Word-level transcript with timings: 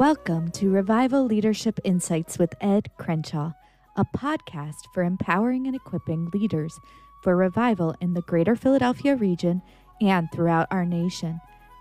Welcome 0.00 0.50
to 0.52 0.70
Revival 0.70 1.26
Leadership 1.26 1.78
Insights 1.84 2.38
with 2.38 2.54
Ed 2.62 2.88
Crenshaw, 2.96 3.52
a 3.96 4.04
podcast 4.16 4.86
for 4.94 5.02
empowering 5.02 5.66
and 5.66 5.76
equipping 5.76 6.30
leaders 6.32 6.80
for 7.22 7.36
revival 7.36 7.94
in 8.00 8.14
the 8.14 8.22
greater 8.22 8.56
Philadelphia 8.56 9.14
region 9.14 9.60
and 10.00 10.32
throughout 10.32 10.68
our 10.70 10.86
nation. 10.86 11.38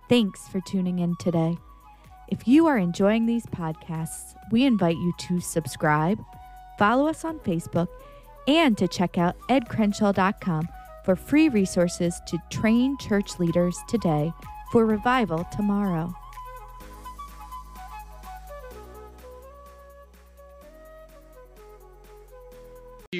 Thanks 0.10 0.50
for 0.50 0.60
tuning 0.60 1.00
in 1.00 1.16
today. 1.16 1.58
If 2.28 2.46
you 2.46 2.68
are 2.68 2.78
enjoying 2.78 3.26
these 3.26 3.46
podcasts, 3.46 4.36
we 4.52 4.66
invite 4.66 4.98
you 4.98 5.14
to 5.18 5.40
subscribe, 5.40 6.20
follow 6.78 7.08
us 7.08 7.24
on 7.24 7.40
Facebook, 7.40 7.88
and 8.50 8.78
to 8.80 8.90
check 8.90 9.18
out 9.18 9.40
edcrenshaw.com 9.48 10.68
for 11.06 11.16
free 11.16 11.48
resources 11.48 12.20
to 12.28 12.38
train 12.50 12.98
church 12.98 13.40
leaders 13.40 13.78
today 13.88 14.34
for 14.74 14.86
revival 14.86 15.48
tomorrow. 15.56 16.14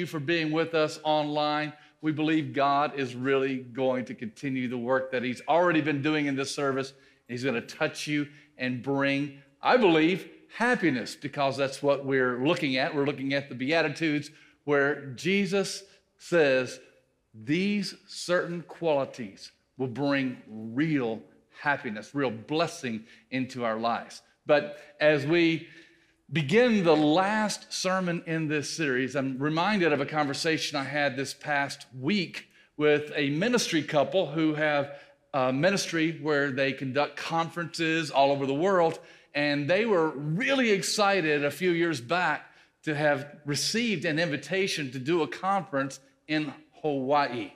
You 0.00 0.06
for 0.06 0.18
being 0.18 0.50
with 0.50 0.74
us 0.74 0.98
online. 1.04 1.72
We 2.02 2.12
believe 2.12 2.52
God 2.52 2.98
is 2.98 3.14
really 3.14 3.58
going 3.58 4.06
to 4.06 4.14
continue 4.14 4.66
the 4.66 4.78
work 4.78 5.12
that 5.12 5.22
He's 5.22 5.42
already 5.46 5.80
been 5.80 6.02
doing 6.02 6.26
in 6.26 6.34
this 6.34 6.52
service. 6.52 6.94
He's 7.28 7.44
going 7.44 7.54
to 7.54 7.60
touch 7.60 8.06
you 8.08 8.26
and 8.58 8.82
bring, 8.82 9.38
I 9.62 9.76
believe, 9.76 10.28
happiness 10.56 11.14
because 11.14 11.56
that's 11.56 11.82
what 11.82 12.04
we're 12.04 12.44
looking 12.44 12.76
at. 12.76 12.94
We're 12.94 13.04
looking 13.04 13.34
at 13.34 13.48
the 13.48 13.54
Beatitudes 13.54 14.30
where 14.64 15.06
Jesus 15.12 15.84
says 16.18 16.80
these 17.34 17.94
certain 18.08 18.62
qualities 18.62 19.52
will 19.76 19.86
bring 19.86 20.38
real 20.48 21.20
happiness, 21.60 22.14
real 22.14 22.30
blessing 22.30 23.04
into 23.30 23.64
our 23.64 23.78
lives. 23.78 24.22
But 24.46 24.78
as 25.00 25.26
we 25.26 25.68
begin 26.32 26.84
the 26.84 26.96
last 26.96 27.72
sermon 27.72 28.22
in 28.26 28.46
this 28.46 28.70
series, 28.70 29.16
I'm 29.16 29.38
reminded 29.38 29.92
of 29.92 30.00
a 30.00 30.06
conversation 30.06 30.78
I 30.78 30.84
had 30.84 31.16
this 31.16 31.34
past 31.34 31.86
week 31.98 32.46
with 32.76 33.10
a 33.16 33.30
ministry 33.30 33.82
couple 33.82 34.26
who 34.26 34.54
have 34.54 34.92
a 35.34 35.52
ministry 35.52 36.18
where 36.22 36.52
they 36.52 36.72
conduct 36.72 37.16
conferences 37.16 38.10
all 38.10 38.30
over 38.30 38.46
the 38.46 38.54
world. 38.54 39.00
And 39.34 39.68
they 39.68 39.86
were 39.86 40.10
really 40.10 40.70
excited 40.70 41.44
a 41.44 41.50
few 41.50 41.72
years 41.72 42.00
back 42.00 42.46
to 42.84 42.94
have 42.94 43.36
received 43.44 44.04
an 44.04 44.18
invitation 44.18 44.92
to 44.92 44.98
do 44.98 45.22
a 45.22 45.28
conference 45.28 45.98
in 46.28 46.52
Hawaii. 46.82 47.52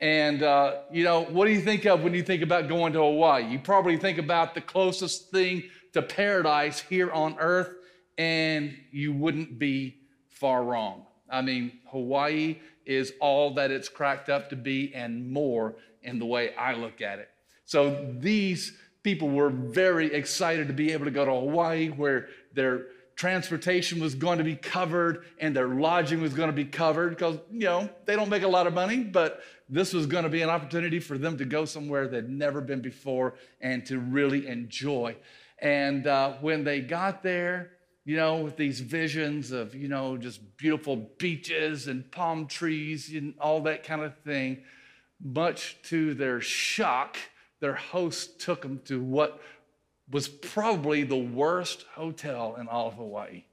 And, 0.00 0.44
uh, 0.44 0.76
you 0.92 1.02
know, 1.02 1.24
what 1.24 1.46
do 1.46 1.52
you 1.52 1.60
think 1.60 1.84
of 1.84 2.04
when 2.04 2.14
you 2.14 2.22
think 2.22 2.42
about 2.42 2.68
going 2.68 2.92
to 2.92 3.00
Hawaii? 3.00 3.50
You 3.50 3.58
probably 3.58 3.96
think 3.96 4.18
about 4.18 4.54
the 4.54 4.60
closest 4.60 5.30
thing 5.32 5.64
to 5.92 6.02
paradise 6.02 6.80
here 6.80 7.10
on 7.10 7.36
earth 7.40 7.77
and 8.18 8.76
you 8.90 9.12
wouldn't 9.12 9.58
be 9.58 9.96
far 10.28 10.64
wrong. 10.64 11.06
I 11.30 11.40
mean, 11.40 11.78
Hawaii 11.90 12.58
is 12.84 13.12
all 13.20 13.54
that 13.54 13.70
it's 13.70 13.88
cracked 13.88 14.28
up 14.28 14.50
to 14.50 14.56
be 14.56 14.92
and 14.94 15.30
more 15.30 15.76
in 16.02 16.18
the 16.18 16.26
way 16.26 16.54
I 16.54 16.74
look 16.74 17.00
at 17.00 17.18
it. 17.18 17.28
So 17.64 18.14
these 18.18 18.76
people 19.02 19.28
were 19.28 19.50
very 19.50 20.12
excited 20.12 20.68
to 20.68 20.74
be 20.74 20.92
able 20.92 21.04
to 21.04 21.10
go 21.10 21.24
to 21.24 21.32
Hawaii 21.32 21.88
where 21.88 22.28
their 22.54 22.86
transportation 23.14 24.00
was 24.00 24.14
going 24.14 24.38
to 24.38 24.44
be 24.44 24.56
covered 24.56 25.24
and 25.38 25.54
their 25.54 25.68
lodging 25.68 26.20
was 26.20 26.32
going 26.32 26.48
to 26.48 26.54
be 26.54 26.64
covered 26.64 27.10
because, 27.10 27.36
you 27.50 27.60
know, 27.60 27.88
they 28.06 28.16
don't 28.16 28.28
make 28.28 28.42
a 28.42 28.48
lot 28.48 28.66
of 28.66 28.72
money, 28.72 28.98
but 28.98 29.42
this 29.68 29.92
was 29.92 30.06
going 30.06 30.24
to 30.24 30.30
be 30.30 30.40
an 30.40 30.48
opportunity 30.48 30.98
for 31.00 31.18
them 31.18 31.36
to 31.36 31.44
go 31.44 31.64
somewhere 31.64 32.08
they'd 32.08 32.28
never 32.28 32.60
been 32.60 32.80
before 32.80 33.34
and 33.60 33.84
to 33.84 33.98
really 33.98 34.46
enjoy. 34.46 35.14
And 35.58 36.06
uh, 36.06 36.34
when 36.40 36.64
they 36.64 36.80
got 36.80 37.22
there, 37.22 37.72
you 38.08 38.16
know, 38.16 38.36
with 38.36 38.56
these 38.56 38.80
visions 38.80 39.50
of, 39.50 39.74
you 39.74 39.86
know, 39.86 40.16
just 40.16 40.40
beautiful 40.56 40.96
beaches 41.18 41.88
and 41.88 42.10
palm 42.10 42.46
trees 42.46 43.14
and 43.14 43.34
all 43.38 43.60
that 43.60 43.84
kind 43.84 44.00
of 44.00 44.16
thing. 44.20 44.62
Much 45.22 45.76
to 45.82 46.14
their 46.14 46.40
shock, 46.40 47.18
their 47.60 47.74
host 47.74 48.40
took 48.40 48.62
them 48.62 48.80
to 48.86 48.98
what 48.98 49.42
was 50.10 50.26
probably 50.26 51.02
the 51.02 51.18
worst 51.18 51.84
hotel 51.96 52.56
in 52.58 52.66
all 52.66 52.88
of 52.88 52.94
Hawaii. 52.94 53.44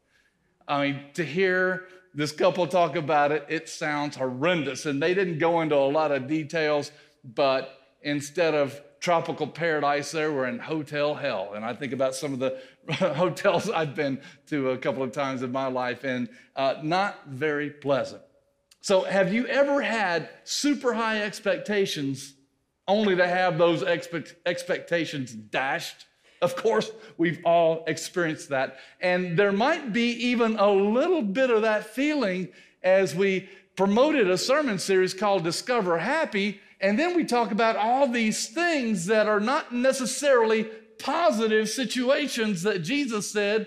I 0.65 0.87
mean, 0.87 1.01
to 1.15 1.25
hear 1.25 1.87
this 2.13 2.31
couple 2.31 2.65
talk 2.65 2.95
about 2.95 3.33
it, 3.33 3.45
it 3.49 3.67
sounds 3.67 4.15
horrendous. 4.15 4.85
And 4.85 5.03
they 5.03 5.13
didn't 5.13 5.39
go 5.39 5.59
into 5.59 5.75
a 5.75 5.91
lot 5.91 6.13
of 6.13 6.27
details, 6.27 6.93
but 7.25 7.77
instead 8.03 8.53
of 8.53 8.79
tropical 8.99 9.47
paradise 9.47 10.11
there. 10.11 10.31
We're 10.31 10.47
in 10.47 10.59
hotel 10.59 11.15
hell. 11.15 11.53
And 11.55 11.63
I 11.63 11.73
think 11.73 11.93
about 11.93 12.15
some 12.15 12.33
of 12.33 12.39
the 12.39 12.59
hotels 12.91 13.69
I've 13.69 13.95
been 13.95 14.21
to 14.47 14.71
a 14.71 14.77
couple 14.77 15.03
of 15.03 15.11
times 15.11 15.43
in 15.43 15.51
my 15.51 15.67
life, 15.67 16.03
and 16.03 16.29
uh, 16.55 16.75
not 16.83 17.27
very 17.27 17.69
pleasant. 17.69 18.21
So, 18.81 19.03
have 19.03 19.33
you 19.33 19.47
ever 19.47 19.81
had 19.81 20.29
super 20.43 20.93
high 20.93 21.23
expectations 21.23 22.35
only 22.87 23.15
to 23.15 23.27
have 23.27 23.57
those 23.57 23.81
expect- 23.81 24.35
expectations 24.45 25.33
dashed? 25.33 26.05
Of 26.41 26.55
course, 26.55 26.91
we've 27.17 27.39
all 27.45 27.83
experienced 27.87 28.49
that. 28.49 28.77
And 29.01 29.39
there 29.39 29.51
might 29.51 29.93
be 29.93 30.11
even 30.27 30.57
a 30.57 30.69
little 30.69 31.23
bit 31.23 31.49
of 31.49 31.63
that 31.63 31.87
feeling 31.87 32.49
as 32.83 33.15
we 33.15 33.49
promoted 33.75 34.29
a 34.29 34.37
sermon 34.37 34.77
series 34.77 35.13
called 35.13 35.43
Discover 35.43 35.97
Happy 35.97 36.61
and 36.85 36.99
then 36.99 37.15
we 37.15 37.25
talk 37.25 37.49
about 37.49 37.77
all 37.77 38.07
these 38.07 38.47
things 38.47 39.07
that 39.07 39.25
are 39.25 39.39
not 39.39 39.73
necessarily 39.73 40.65
positive 40.99 41.67
situations 41.67 42.61
that 42.61 42.83
Jesus 42.83 43.31
said, 43.31 43.65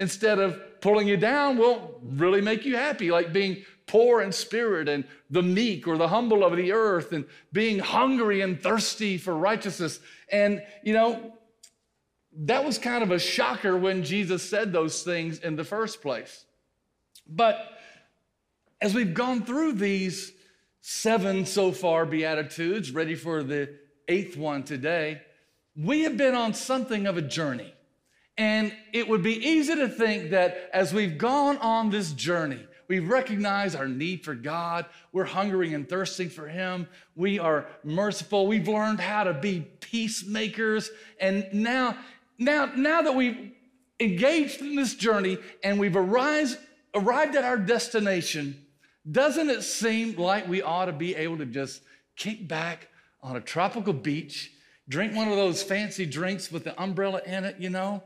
instead 0.00 0.38
of 0.38 0.80
pulling 0.80 1.06
you 1.06 1.18
down, 1.18 1.58
will 1.58 2.00
really 2.02 2.40
make 2.40 2.64
you 2.64 2.74
happy, 2.74 3.10
like 3.10 3.34
being 3.34 3.66
poor 3.84 4.22
in 4.22 4.32
spirit 4.32 4.88
and 4.88 5.04
the 5.28 5.42
meek 5.42 5.86
or 5.86 5.98
the 5.98 6.08
humble 6.08 6.42
of 6.42 6.56
the 6.56 6.72
earth 6.72 7.12
and 7.12 7.26
being 7.52 7.80
hungry 7.80 8.40
and 8.40 8.62
thirsty 8.62 9.18
for 9.18 9.36
righteousness. 9.36 10.00
And, 10.32 10.62
you 10.82 10.94
know, 10.94 11.34
that 12.32 12.64
was 12.64 12.78
kind 12.78 13.02
of 13.02 13.10
a 13.10 13.18
shocker 13.18 13.76
when 13.76 14.02
Jesus 14.02 14.42
said 14.48 14.72
those 14.72 15.02
things 15.02 15.40
in 15.40 15.54
the 15.54 15.64
first 15.64 16.00
place. 16.00 16.46
But 17.28 17.58
as 18.80 18.94
we've 18.94 19.12
gone 19.12 19.42
through 19.42 19.74
these 19.74 20.32
seven 20.80 21.46
so 21.46 21.72
far 21.72 22.06
Beatitudes, 22.06 22.90
ready 22.92 23.14
for 23.14 23.42
the 23.42 23.74
eighth 24.08 24.36
one 24.36 24.62
today. 24.62 25.22
We 25.76 26.02
have 26.02 26.16
been 26.16 26.34
on 26.34 26.54
something 26.54 27.06
of 27.06 27.16
a 27.16 27.22
journey. 27.22 27.72
And 28.36 28.72
it 28.92 29.08
would 29.08 29.22
be 29.22 29.34
easy 29.34 29.74
to 29.74 29.88
think 29.88 30.30
that 30.30 30.70
as 30.72 30.94
we've 30.94 31.18
gone 31.18 31.58
on 31.58 31.90
this 31.90 32.12
journey, 32.12 32.64
we 32.86 33.00
recognize 33.00 33.74
our 33.74 33.88
need 33.88 34.24
for 34.24 34.34
God. 34.34 34.86
We're 35.12 35.24
hungering 35.24 35.74
and 35.74 35.88
thirsting 35.88 36.30
for 36.30 36.46
Him. 36.46 36.88
We 37.16 37.38
are 37.38 37.66
merciful. 37.84 38.46
We've 38.46 38.68
learned 38.68 39.00
how 39.00 39.24
to 39.24 39.34
be 39.34 39.68
peacemakers. 39.80 40.90
And 41.20 41.48
now, 41.52 41.98
now, 42.38 42.66
now 42.76 43.02
that 43.02 43.14
we've 43.14 43.52
engaged 44.00 44.60
in 44.60 44.76
this 44.76 44.94
journey 44.94 45.38
and 45.62 45.78
we've 45.78 45.96
arrived, 45.96 46.56
arrived 46.94 47.36
at 47.36 47.44
our 47.44 47.58
destination, 47.58 48.64
doesn't 49.10 49.48
it 49.50 49.62
seem 49.62 50.16
like 50.16 50.48
we 50.48 50.62
ought 50.62 50.86
to 50.86 50.92
be 50.92 51.14
able 51.14 51.38
to 51.38 51.46
just 51.46 51.82
kick 52.16 52.46
back 52.46 52.88
on 53.22 53.36
a 53.36 53.40
tropical 53.40 53.92
beach, 53.92 54.52
drink 54.88 55.14
one 55.14 55.28
of 55.28 55.36
those 55.36 55.62
fancy 55.62 56.06
drinks 56.06 56.52
with 56.52 56.64
the 56.64 56.80
umbrella 56.80 57.20
in 57.26 57.44
it, 57.44 57.56
you 57.58 57.70
know? 57.70 58.02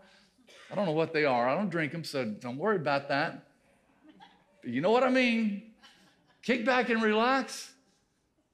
I 0.70 0.74
don't 0.74 0.86
know 0.86 0.92
what 0.92 1.12
they 1.12 1.24
are. 1.24 1.48
I 1.48 1.54
don't 1.54 1.70
drink 1.70 1.92
them, 1.92 2.04
so 2.04 2.24
don't 2.24 2.56
worry 2.56 2.76
about 2.76 3.08
that. 3.08 3.46
But 4.62 4.70
you 4.70 4.80
know 4.80 4.90
what 4.90 5.02
I 5.02 5.10
mean? 5.10 5.72
Kick 6.42 6.64
back 6.64 6.88
and 6.88 7.02
relax. 7.02 7.71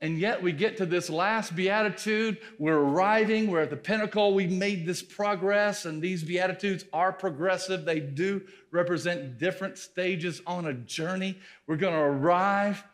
And 0.01 0.19
yet 0.19 0.41
we 0.41 0.53
get 0.53 0.77
to 0.77 0.87
this 0.87 1.11
last 1.11 1.57
beatitude. 1.57 2.39
We're 2.59 2.79
arriving, 2.79 3.51
we're 3.51 3.63
at 3.63 3.71
the 3.71 3.77
pinnacle. 3.77 4.33
We've 4.33 4.53
made 4.53 4.87
this 4.87 5.03
progress, 5.03 5.87
and 5.87 6.01
these 6.01 6.23
beatitudes 6.23 6.85
are 6.93 7.13
progressive. 7.13 7.85
They 7.85 7.99
do 7.99 8.43
represent 8.71 9.39
different 9.39 9.77
stages 9.77 10.41
on 10.47 10.67
a 10.67 10.73
journey. 10.73 11.37
We're 11.67 11.77
going 11.77 11.95
to 11.95 12.01
arrive. 12.01 12.85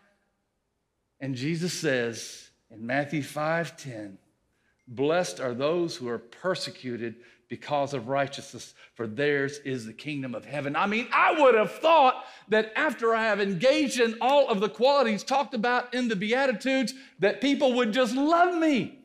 And 1.21 1.35
Jesus 1.35 1.75
says 1.75 2.51
in 2.71 2.87
Matthew 2.87 3.23
5 3.23 3.77
10, 3.77 4.19
Blessed 4.87 5.41
are 5.41 5.55
those 5.55 5.97
who 5.97 6.09
are 6.09 6.19
persecuted 6.19 7.17
because 7.49 7.95
of 7.95 8.09
righteousness, 8.09 8.75
for 8.95 9.07
theirs 9.07 9.59
is 9.65 9.87
the 9.87 9.93
kingdom 9.93 10.35
of 10.35 10.45
heaven. 10.45 10.77
I 10.77 10.87
mean, 10.87 11.09
I 11.13 11.41
would 11.41 11.55
have 11.55 11.73
thought 11.73 12.25
that 12.49 12.73
after 12.75 13.15
I 13.15 13.25
have 13.25 13.41
engaged 13.41 14.01
in 14.01 14.17
all 14.21 14.49
of 14.49 14.61
the 14.61 14.69
qualities 14.69 15.23
talked 15.23 15.55
about 15.55 15.95
in 15.95 16.09
the 16.09 16.17
Beatitudes, 16.17 16.95
that 17.19 17.41
people 17.41 17.75
would 17.75 17.93
just 17.93 18.15
love 18.15 18.59
me. 18.59 18.99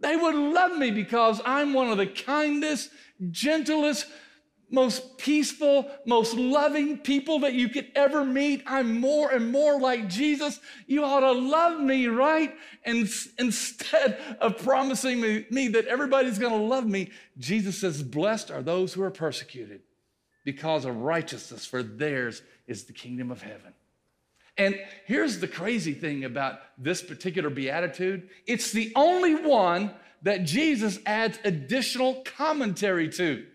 They 0.00 0.16
would 0.16 0.34
love 0.34 0.76
me 0.78 0.90
because 0.90 1.40
I'm 1.44 1.74
one 1.74 1.90
of 1.90 1.98
the 1.98 2.06
kindest, 2.06 2.90
gentlest, 3.30 4.06
most 4.70 5.18
peaceful, 5.18 5.90
most 6.06 6.34
loving 6.34 6.98
people 6.98 7.40
that 7.40 7.54
you 7.54 7.68
could 7.68 7.90
ever 7.94 8.24
meet. 8.24 8.62
I'm 8.66 9.00
more 9.00 9.30
and 9.30 9.50
more 9.50 9.80
like 9.80 10.08
Jesus. 10.08 10.60
You 10.86 11.04
ought 11.04 11.20
to 11.20 11.32
love 11.32 11.80
me, 11.80 12.06
right? 12.06 12.54
And 12.84 13.08
instead 13.38 14.18
of 14.40 14.58
promising 14.58 15.20
me, 15.20 15.46
me 15.50 15.68
that 15.68 15.86
everybody's 15.86 16.38
going 16.38 16.52
to 16.52 16.66
love 16.66 16.86
me, 16.86 17.10
Jesus 17.38 17.80
says, 17.80 18.02
Blessed 18.02 18.50
are 18.50 18.62
those 18.62 18.92
who 18.92 19.02
are 19.02 19.10
persecuted 19.10 19.82
because 20.44 20.84
of 20.84 20.96
righteousness, 20.96 21.66
for 21.66 21.82
theirs 21.82 22.42
is 22.66 22.84
the 22.84 22.92
kingdom 22.92 23.30
of 23.30 23.42
heaven. 23.42 23.74
And 24.56 24.78
here's 25.06 25.38
the 25.38 25.48
crazy 25.48 25.94
thing 25.94 26.24
about 26.24 26.60
this 26.76 27.02
particular 27.02 27.50
beatitude 27.50 28.28
it's 28.46 28.72
the 28.72 28.92
only 28.94 29.34
one 29.34 29.92
that 30.22 30.44
Jesus 30.44 30.98
adds 31.06 31.38
additional 31.44 32.22
commentary 32.36 33.08
to. 33.10 33.46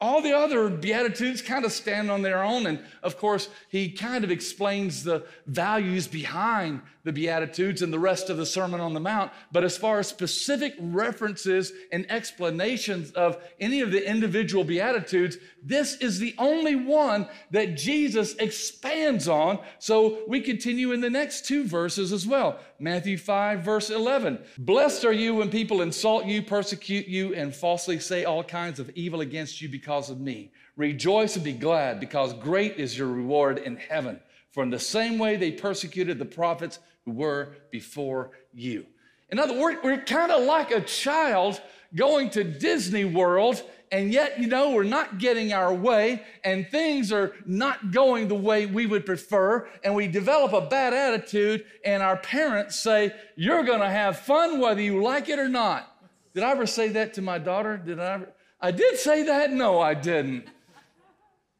All 0.00 0.22
the 0.22 0.36
other 0.36 0.70
Beatitudes 0.70 1.42
kind 1.42 1.64
of 1.64 1.72
stand 1.72 2.10
on 2.10 2.22
their 2.22 2.42
own. 2.42 2.66
And 2.66 2.82
of 3.02 3.18
course, 3.18 3.48
he 3.68 3.90
kind 3.90 4.24
of 4.24 4.30
explains 4.30 5.04
the 5.04 5.24
values 5.46 6.06
behind 6.06 6.80
the 7.04 7.12
Beatitudes 7.12 7.82
and 7.82 7.92
the 7.92 7.98
rest 7.98 8.30
of 8.30 8.36
the 8.36 8.46
Sermon 8.46 8.80
on 8.80 8.94
the 8.94 9.00
Mount. 9.00 9.32
But 9.52 9.64
as 9.64 9.76
far 9.76 9.98
as 9.98 10.08
specific 10.08 10.74
references 10.78 11.72
and 11.92 12.10
explanations 12.10 13.10
of 13.12 13.38
any 13.58 13.80
of 13.80 13.90
the 13.90 14.08
individual 14.08 14.64
Beatitudes, 14.64 15.38
this 15.62 15.96
is 15.96 16.18
the 16.18 16.34
only 16.38 16.76
one 16.76 17.28
that 17.50 17.76
Jesus 17.76 18.34
expands 18.36 19.28
on. 19.28 19.58
So 19.78 20.22
we 20.26 20.40
continue 20.40 20.92
in 20.92 21.00
the 21.00 21.10
next 21.10 21.46
two 21.46 21.64
verses 21.64 22.12
as 22.12 22.26
well. 22.26 22.58
Matthew 22.78 23.18
5, 23.18 23.60
verse 23.60 23.90
11. 23.90 24.38
Blessed 24.58 25.04
are 25.04 25.12
you 25.12 25.34
when 25.34 25.50
people 25.50 25.82
insult 25.82 26.26
you, 26.26 26.42
persecute 26.42 27.06
you, 27.06 27.34
and 27.34 27.54
falsely 27.54 27.98
say 27.98 28.24
all 28.24 28.44
kinds 28.44 28.80
of 28.80 28.90
evil 28.90 29.20
against 29.20 29.60
you 29.60 29.68
because 29.68 30.10
of 30.10 30.20
me. 30.20 30.52
Rejoice 30.76 31.36
and 31.36 31.44
be 31.44 31.52
glad, 31.52 32.00
because 32.00 32.32
great 32.34 32.76
is 32.76 32.96
your 32.96 33.08
reward 33.08 33.58
in 33.58 33.76
heaven. 33.76 34.18
For 34.50 34.62
in 34.62 34.70
the 34.70 34.78
same 34.78 35.18
way 35.18 35.36
they 35.36 35.52
persecuted 35.52 36.18
the 36.18 36.24
prophets 36.24 36.78
were 37.10 37.54
before 37.70 38.30
you. 38.52 38.86
In 39.30 39.38
other 39.38 39.58
words, 39.58 39.78
we're 39.82 40.02
kind 40.02 40.32
of 40.32 40.42
like 40.42 40.70
a 40.70 40.80
child 40.80 41.60
going 41.94 42.30
to 42.30 42.44
Disney 42.44 43.04
World, 43.04 43.62
and 43.92 44.12
yet, 44.12 44.40
you 44.40 44.46
know, 44.46 44.70
we're 44.70 44.84
not 44.84 45.18
getting 45.18 45.52
our 45.52 45.74
way, 45.74 46.22
and 46.44 46.68
things 46.68 47.12
are 47.12 47.34
not 47.46 47.90
going 47.90 48.28
the 48.28 48.34
way 48.34 48.66
we 48.66 48.86
would 48.86 49.04
prefer, 49.04 49.68
and 49.82 49.94
we 49.94 50.06
develop 50.06 50.52
a 50.52 50.68
bad 50.68 50.94
attitude, 50.94 51.64
and 51.84 52.02
our 52.02 52.16
parents 52.16 52.76
say, 52.76 53.12
You're 53.36 53.64
gonna 53.64 53.90
have 53.90 54.18
fun 54.20 54.60
whether 54.60 54.80
you 54.80 55.02
like 55.02 55.28
it 55.28 55.38
or 55.38 55.48
not. 55.48 55.92
Did 56.34 56.44
I 56.44 56.50
ever 56.50 56.66
say 56.66 56.88
that 56.90 57.14
to 57.14 57.22
my 57.22 57.38
daughter? 57.38 57.76
Did 57.76 57.98
I 57.98 58.14
ever? 58.14 58.32
I 58.60 58.70
did 58.70 58.98
say 58.98 59.24
that? 59.24 59.52
No, 59.52 59.80
I 59.80 59.94
didn't. 59.94 60.46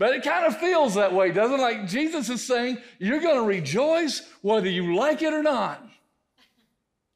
But 0.00 0.14
it 0.14 0.22
kind 0.22 0.46
of 0.46 0.56
feels 0.56 0.94
that 0.94 1.12
way, 1.12 1.30
doesn't 1.30 1.60
it? 1.60 1.62
Like 1.62 1.86
Jesus 1.86 2.30
is 2.30 2.42
saying, 2.42 2.78
You're 2.98 3.20
gonna 3.20 3.42
rejoice 3.42 4.26
whether 4.40 4.66
you 4.66 4.96
like 4.96 5.20
it 5.20 5.34
or 5.34 5.42
not. 5.42 5.86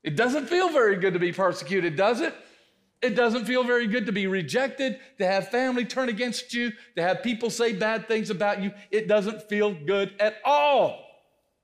It 0.03 0.17
doesn't 0.17 0.51
feel 0.51 0.69
very 0.69 0.97
good 0.97 1.15
to 1.15 1.19
be 1.19 1.33
persecuted, 1.33 1.97
does 1.97 2.21
it? 2.21 2.35
It 3.01 3.17
doesn't 3.17 3.47
feel 3.47 3.65
very 3.65 3.87
good 3.87 4.05
to 4.05 4.13
be 4.13 4.27
rejected, 4.27 5.01
to 5.17 5.27
have 5.27 5.49
family 5.49 5.87
turn 5.87 6.11
against 6.11 6.53
you, 6.53 6.73
to 6.97 7.03
have 7.03 7.23
people 7.23 7.49
say 7.49 7.73
bad 7.73 8.07
things 8.07 8.29
about 8.29 8.63
you. 8.63 8.71
It 8.91 9.09
doesn't 9.09 9.49
feel 9.49 9.73
good 9.73 10.13
at 10.21 10.37
all. 10.45 11.07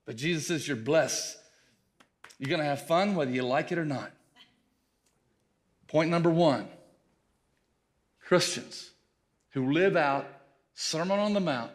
But 0.07 0.15
Jesus 0.15 0.47
says 0.47 0.67
you're 0.67 0.75
blessed. 0.75 1.37
You're 2.39 2.49
going 2.49 2.61
to 2.61 2.65
have 2.65 2.87
fun 2.87 3.13
whether 3.13 3.29
you 3.29 3.43
like 3.43 3.71
it 3.71 3.77
or 3.77 3.85
not. 3.85 4.11
Point 5.87 6.09
number 6.09 6.31
one 6.31 6.67
Christians 8.21 8.89
who 9.51 9.71
live 9.71 9.95
out 9.95 10.27
Sermon 10.73 11.19
on 11.19 11.33
the 11.33 11.39
Mount, 11.39 11.71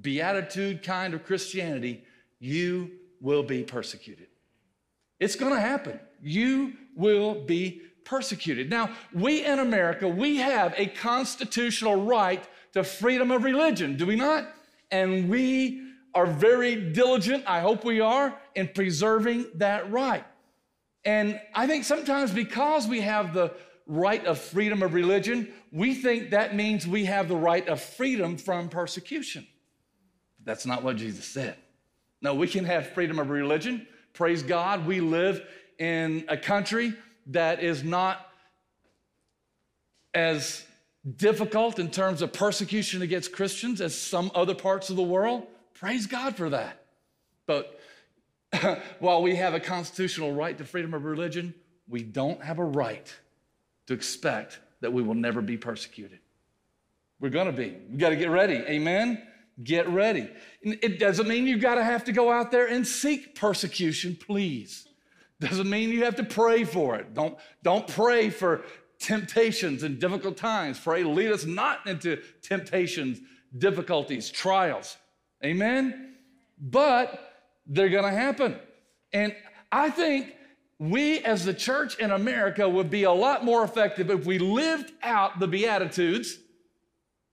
beatitude 0.00 0.82
kind 0.82 1.14
of 1.14 1.24
Christianity, 1.24 2.04
you 2.38 2.90
will 3.20 3.42
be 3.42 3.62
persecuted. 3.62 4.26
It's 5.20 5.36
going 5.36 5.54
to 5.54 5.60
happen. 5.60 5.98
You 6.22 6.74
will 6.96 7.34
be 7.44 7.82
persecuted. 8.04 8.68
Now, 8.68 8.90
we 9.12 9.44
in 9.44 9.58
America, 9.58 10.06
we 10.06 10.36
have 10.36 10.74
a 10.76 10.86
constitutional 10.86 12.04
right 12.04 12.46
to 12.72 12.84
freedom 12.84 13.30
of 13.30 13.44
religion, 13.44 13.96
do 13.96 14.06
we 14.06 14.16
not? 14.16 14.48
And 14.90 15.28
we 15.28 15.82
are 16.14 16.26
very 16.26 16.92
diligent, 16.92 17.44
I 17.46 17.60
hope 17.60 17.84
we 17.84 18.00
are, 18.00 18.38
in 18.54 18.68
preserving 18.68 19.46
that 19.56 19.90
right. 19.90 20.24
And 21.04 21.40
I 21.54 21.66
think 21.66 21.84
sometimes 21.84 22.30
because 22.30 22.86
we 22.86 23.00
have 23.00 23.34
the 23.34 23.52
right 23.86 24.24
of 24.24 24.38
freedom 24.38 24.82
of 24.82 24.94
religion, 24.94 25.52
we 25.70 25.94
think 25.94 26.30
that 26.30 26.54
means 26.54 26.86
we 26.86 27.04
have 27.04 27.28
the 27.28 27.36
right 27.36 27.66
of 27.68 27.80
freedom 27.80 28.36
from 28.36 28.68
persecution. 28.68 29.46
That's 30.44 30.66
not 30.66 30.82
what 30.82 30.96
Jesus 30.96 31.24
said. 31.24 31.56
No, 32.22 32.34
we 32.34 32.48
can 32.48 32.64
have 32.64 32.90
freedom 32.90 33.18
of 33.18 33.28
religion. 33.28 33.86
Praise 34.14 34.42
God, 34.42 34.86
we 34.86 35.00
live 35.00 35.46
in 35.78 36.24
a 36.28 36.36
country 36.36 36.94
that 37.26 37.62
is 37.62 37.82
not 37.82 38.26
as 40.14 40.64
difficult 41.16 41.78
in 41.78 41.90
terms 41.90 42.22
of 42.22 42.32
persecution 42.32 43.02
against 43.02 43.32
Christians 43.32 43.80
as 43.80 43.98
some 43.98 44.30
other 44.34 44.54
parts 44.54 44.88
of 44.90 44.96
the 44.96 45.02
world. 45.02 45.46
Praise 45.74 46.06
God 46.06 46.36
for 46.36 46.50
that. 46.50 46.86
But 47.46 47.78
while 49.00 49.22
we 49.22 49.36
have 49.36 49.54
a 49.54 49.60
constitutional 49.60 50.32
right 50.32 50.56
to 50.56 50.64
freedom 50.64 50.94
of 50.94 51.04
religion, 51.04 51.54
we 51.88 52.02
don't 52.02 52.42
have 52.42 52.58
a 52.58 52.64
right 52.64 53.12
to 53.86 53.94
expect 53.94 54.60
that 54.80 54.92
we 54.92 55.02
will 55.02 55.14
never 55.14 55.40
be 55.40 55.56
persecuted. 55.56 56.18
We're 57.20 57.30
going 57.30 57.46
to 57.46 57.52
be. 57.52 57.76
We 57.90 57.96
got 57.96 58.10
to 58.10 58.16
get 58.16 58.30
ready. 58.30 58.56
Amen. 58.56 59.22
Get 59.62 59.88
ready. 59.88 60.28
It 60.62 60.98
doesn't 60.98 61.28
mean 61.28 61.46
you 61.46 61.58
got 61.58 61.76
to 61.76 61.84
have 61.84 62.04
to 62.04 62.12
go 62.12 62.30
out 62.30 62.50
there 62.50 62.66
and 62.66 62.86
seek 62.86 63.34
persecution, 63.34 64.16
please. 64.16 64.86
Doesn't 65.40 65.68
mean 65.68 65.90
you 65.90 66.04
have 66.04 66.16
to 66.16 66.24
pray 66.24 66.64
for 66.64 66.96
it. 66.96 67.14
Don't, 67.14 67.36
don't 67.62 67.86
pray 67.86 68.30
for 68.30 68.64
temptations 68.98 69.82
and 69.82 69.98
difficult 69.98 70.36
times. 70.36 70.78
Pray, 70.78 71.04
lead 71.04 71.30
us 71.30 71.44
not 71.44 71.86
into 71.86 72.20
temptations, 72.42 73.20
difficulties, 73.56 74.30
trials. 74.30 74.96
Amen? 75.44 76.14
But 76.58 77.32
they're 77.66 77.90
going 77.90 78.04
to 78.04 78.10
happen. 78.10 78.56
And 79.12 79.34
I 79.70 79.90
think 79.90 80.34
we 80.90 81.20
as 81.20 81.44
the 81.44 81.54
church 81.54 81.98
in 81.98 82.10
America 82.10 82.68
would 82.68 82.90
be 82.90 83.04
a 83.04 83.12
lot 83.12 83.44
more 83.44 83.64
effective 83.64 84.10
if 84.10 84.26
we 84.26 84.38
lived 84.38 84.92
out 85.02 85.38
the 85.38 85.46
Beatitudes. 85.46 86.38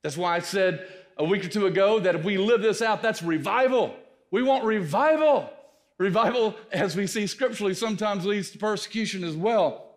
That's 0.04 0.18
why 0.18 0.36
I 0.36 0.40
said 0.40 0.88
a 1.18 1.24
week 1.24 1.46
or 1.46 1.50
two 1.50 1.68
ago 1.68 2.00
that 2.00 2.16
if 2.16 2.24
we 2.24 2.38
live 2.38 2.62
this 2.62 2.82
out, 2.82 3.02
that's 3.02 3.22
revival. 3.22 3.96
We 4.32 4.42
want 4.44 4.64
revival. 4.64 5.50
Revival, 5.98 6.56
as 6.72 6.96
we 6.96 7.06
see 7.06 7.28
scripturally, 7.28 7.74
sometimes 7.74 8.26
leads 8.26 8.50
to 8.52 8.58
persecution 8.58 9.24
as 9.24 9.36
well. 9.36 9.91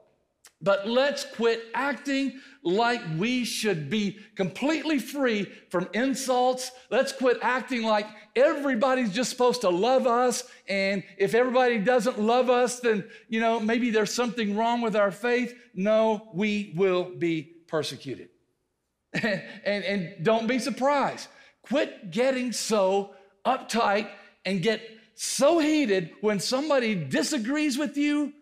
But 0.64 0.88
let's 0.88 1.26
quit 1.26 1.62
acting 1.74 2.40
like 2.62 3.02
we 3.18 3.44
should 3.44 3.90
be 3.90 4.18
completely 4.34 4.98
free 4.98 5.44
from 5.68 5.90
insults. 5.92 6.72
Let's 6.90 7.12
quit 7.12 7.36
acting 7.42 7.82
like 7.82 8.06
everybody's 8.34 9.12
just 9.12 9.28
supposed 9.28 9.60
to 9.60 9.68
love 9.68 10.06
us. 10.06 10.44
And 10.66 11.04
if 11.18 11.34
everybody 11.34 11.78
doesn't 11.78 12.18
love 12.18 12.48
us, 12.48 12.80
then, 12.80 13.04
you 13.28 13.40
know, 13.40 13.60
maybe 13.60 13.90
there's 13.90 14.12
something 14.12 14.56
wrong 14.56 14.80
with 14.80 14.96
our 14.96 15.10
faith. 15.10 15.54
No, 15.74 16.30
we 16.32 16.72
will 16.74 17.10
be 17.14 17.42
persecuted. 17.68 18.30
and, 19.12 19.84
and 19.84 20.24
don't 20.24 20.46
be 20.46 20.58
surprised. 20.58 21.28
Quit 21.60 22.10
getting 22.10 22.52
so 22.52 23.14
uptight 23.44 24.08
and 24.46 24.62
get 24.62 24.80
so 25.14 25.58
heated 25.58 26.12
when 26.22 26.40
somebody 26.40 26.94
disagrees 26.94 27.76
with 27.76 27.98
you 27.98 28.32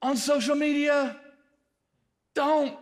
on 0.00 0.16
social 0.16 0.54
media. 0.54 1.20
Don't 2.36 2.76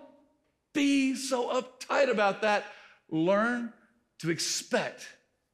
be 0.74 1.14
so 1.14 1.48
uptight 1.48 2.10
about 2.10 2.42
that. 2.42 2.64
Learn 3.08 3.72
to 4.18 4.30
expect 4.30 5.06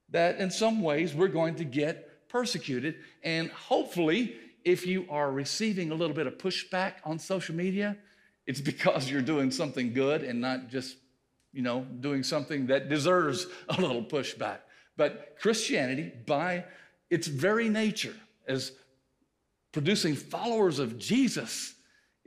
that 0.08 0.40
in 0.40 0.50
some 0.50 0.80
ways 0.80 1.14
we're 1.14 1.28
going 1.28 1.54
to 1.56 1.64
get 1.64 2.28
persecuted. 2.28 2.96
And 3.22 3.50
hopefully, 3.50 4.34
if 4.64 4.86
you 4.86 5.06
are 5.10 5.30
receiving 5.30 5.92
a 5.92 5.94
little 5.94 6.16
bit 6.16 6.26
of 6.26 6.38
pushback 6.38 6.94
on 7.04 7.18
social 7.18 7.54
media, 7.54 7.96
it's 8.46 8.60
because 8.72 9.10
you're 9.10 9.22
doing 9.22 9.50
something 9.50 9.92
good 9.92 10.24
and 10.24 10.40
not 10.40 10.68
just, 10.68 10.96
you 11.52 11.62
know, 11.62 11.82
doing 12.00 12.22
something 12.22 12.66
that 12.68 12.88
deserves 12.88 13.46
a 13.68 13.80
little 13.80 14.02
pushback. 14.02 14.60
But 14.96 15.36
Christianity, 15.38 16.12
by 16.26 16.64
its 17.10 17.26
very 17.26 17.68
nature 17.68 18.16
as 18.48 18.72
producing 19.72 20.14
followers 20.14 20.78
of 20.78 20.98
Jesus 20.98 21.74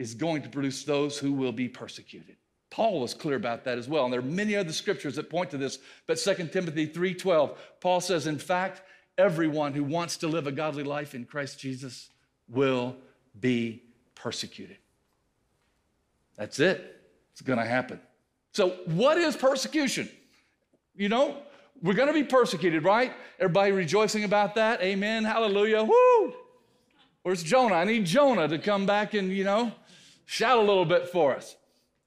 is 0.04 0.14
going 0.14 0.42
to 0.42 0.50
produce 0.50 0.84
those 0.84 1.18
who 1.18 1.32
will 1.32 1.54
be 1.54 1.70
persecuted. 1.70 2.36
Paul 2.70 3.00
was 3.00 3.14
clear 3.14 3.38
about 3.38 3.64
that 3.64 3.78
as 3.78 3.88
well. 3.88 4.04
And 4.04 4.12
there 4.12 4.20
are 4.20 4.24
many 4.24 4.56
other 4.56 4.74
scriptures 4.74 5.16
that 5.16 5.30
point 5.30 5.50
to 5.52 5.58
this. 5.58 5.80
But 6.08 6.18
2 6.18 6.52
Timothy 6.52 6.88
3:12, 6.88 7.56
Paul 7.80 8.02
says, 8.02 8.28
in 8.28 8.38
fact, 8.38 8.82
everyone 9.18 9.74
who 9.74 9.84
wants 9.84 10.18
to 10.18 10.28
live 10.28 10.46
a 10.46 10.52
godly 10.52 10.84
life 10.84 11.16
in 11.16 11.24
Christ 11.24 11.58
Jesus 11.58 12.10
will 12.50 12.98
be 13.40 13.84
persecuted. 14.16 14.78
That's 16.36 16.60
it. 16.60 17.02
It's 17.32 17.42
going 17.42 17.60
to 17.60 17.66
happen. 17.66 18.02
So, 18.52 18.72
what 18.86 19.18
is 19.18 19.38
persecution? 19.38 20.10
You 20.96 21.10
know, 21.10 21.38
we're 21.82 21.94
going 21.94 22.10
to 22.10 22.14
be 22.14 22.24
persecuted, 22.24 22.84
right? 22.84 23.14
Everybody 23.40 23.72
rejoicing 23.72 24.26
about 24.26 24.56
that? 24.56 24.82
Amen. 24.82 25.24
Hallelujah. 25.24 25.84
Woo! 25.84 26.34
Where's 27.24 27.42
Jonah? 27.42 27.76
I 27.76 27.86
need 27.86 28.06
Jonah 28.06 28.50
to 28.50 28.60
come 28.60 28.86
back 28.86 29.14
and, 29.14 29.32
you 29.32 29.46
know, 29.46 29.72
shout 30.26 30.58
a 30.58 30.62
little 30.62 30.86
bit 30.86 31.10
for 31.10 31.36
us. 31.36 31.56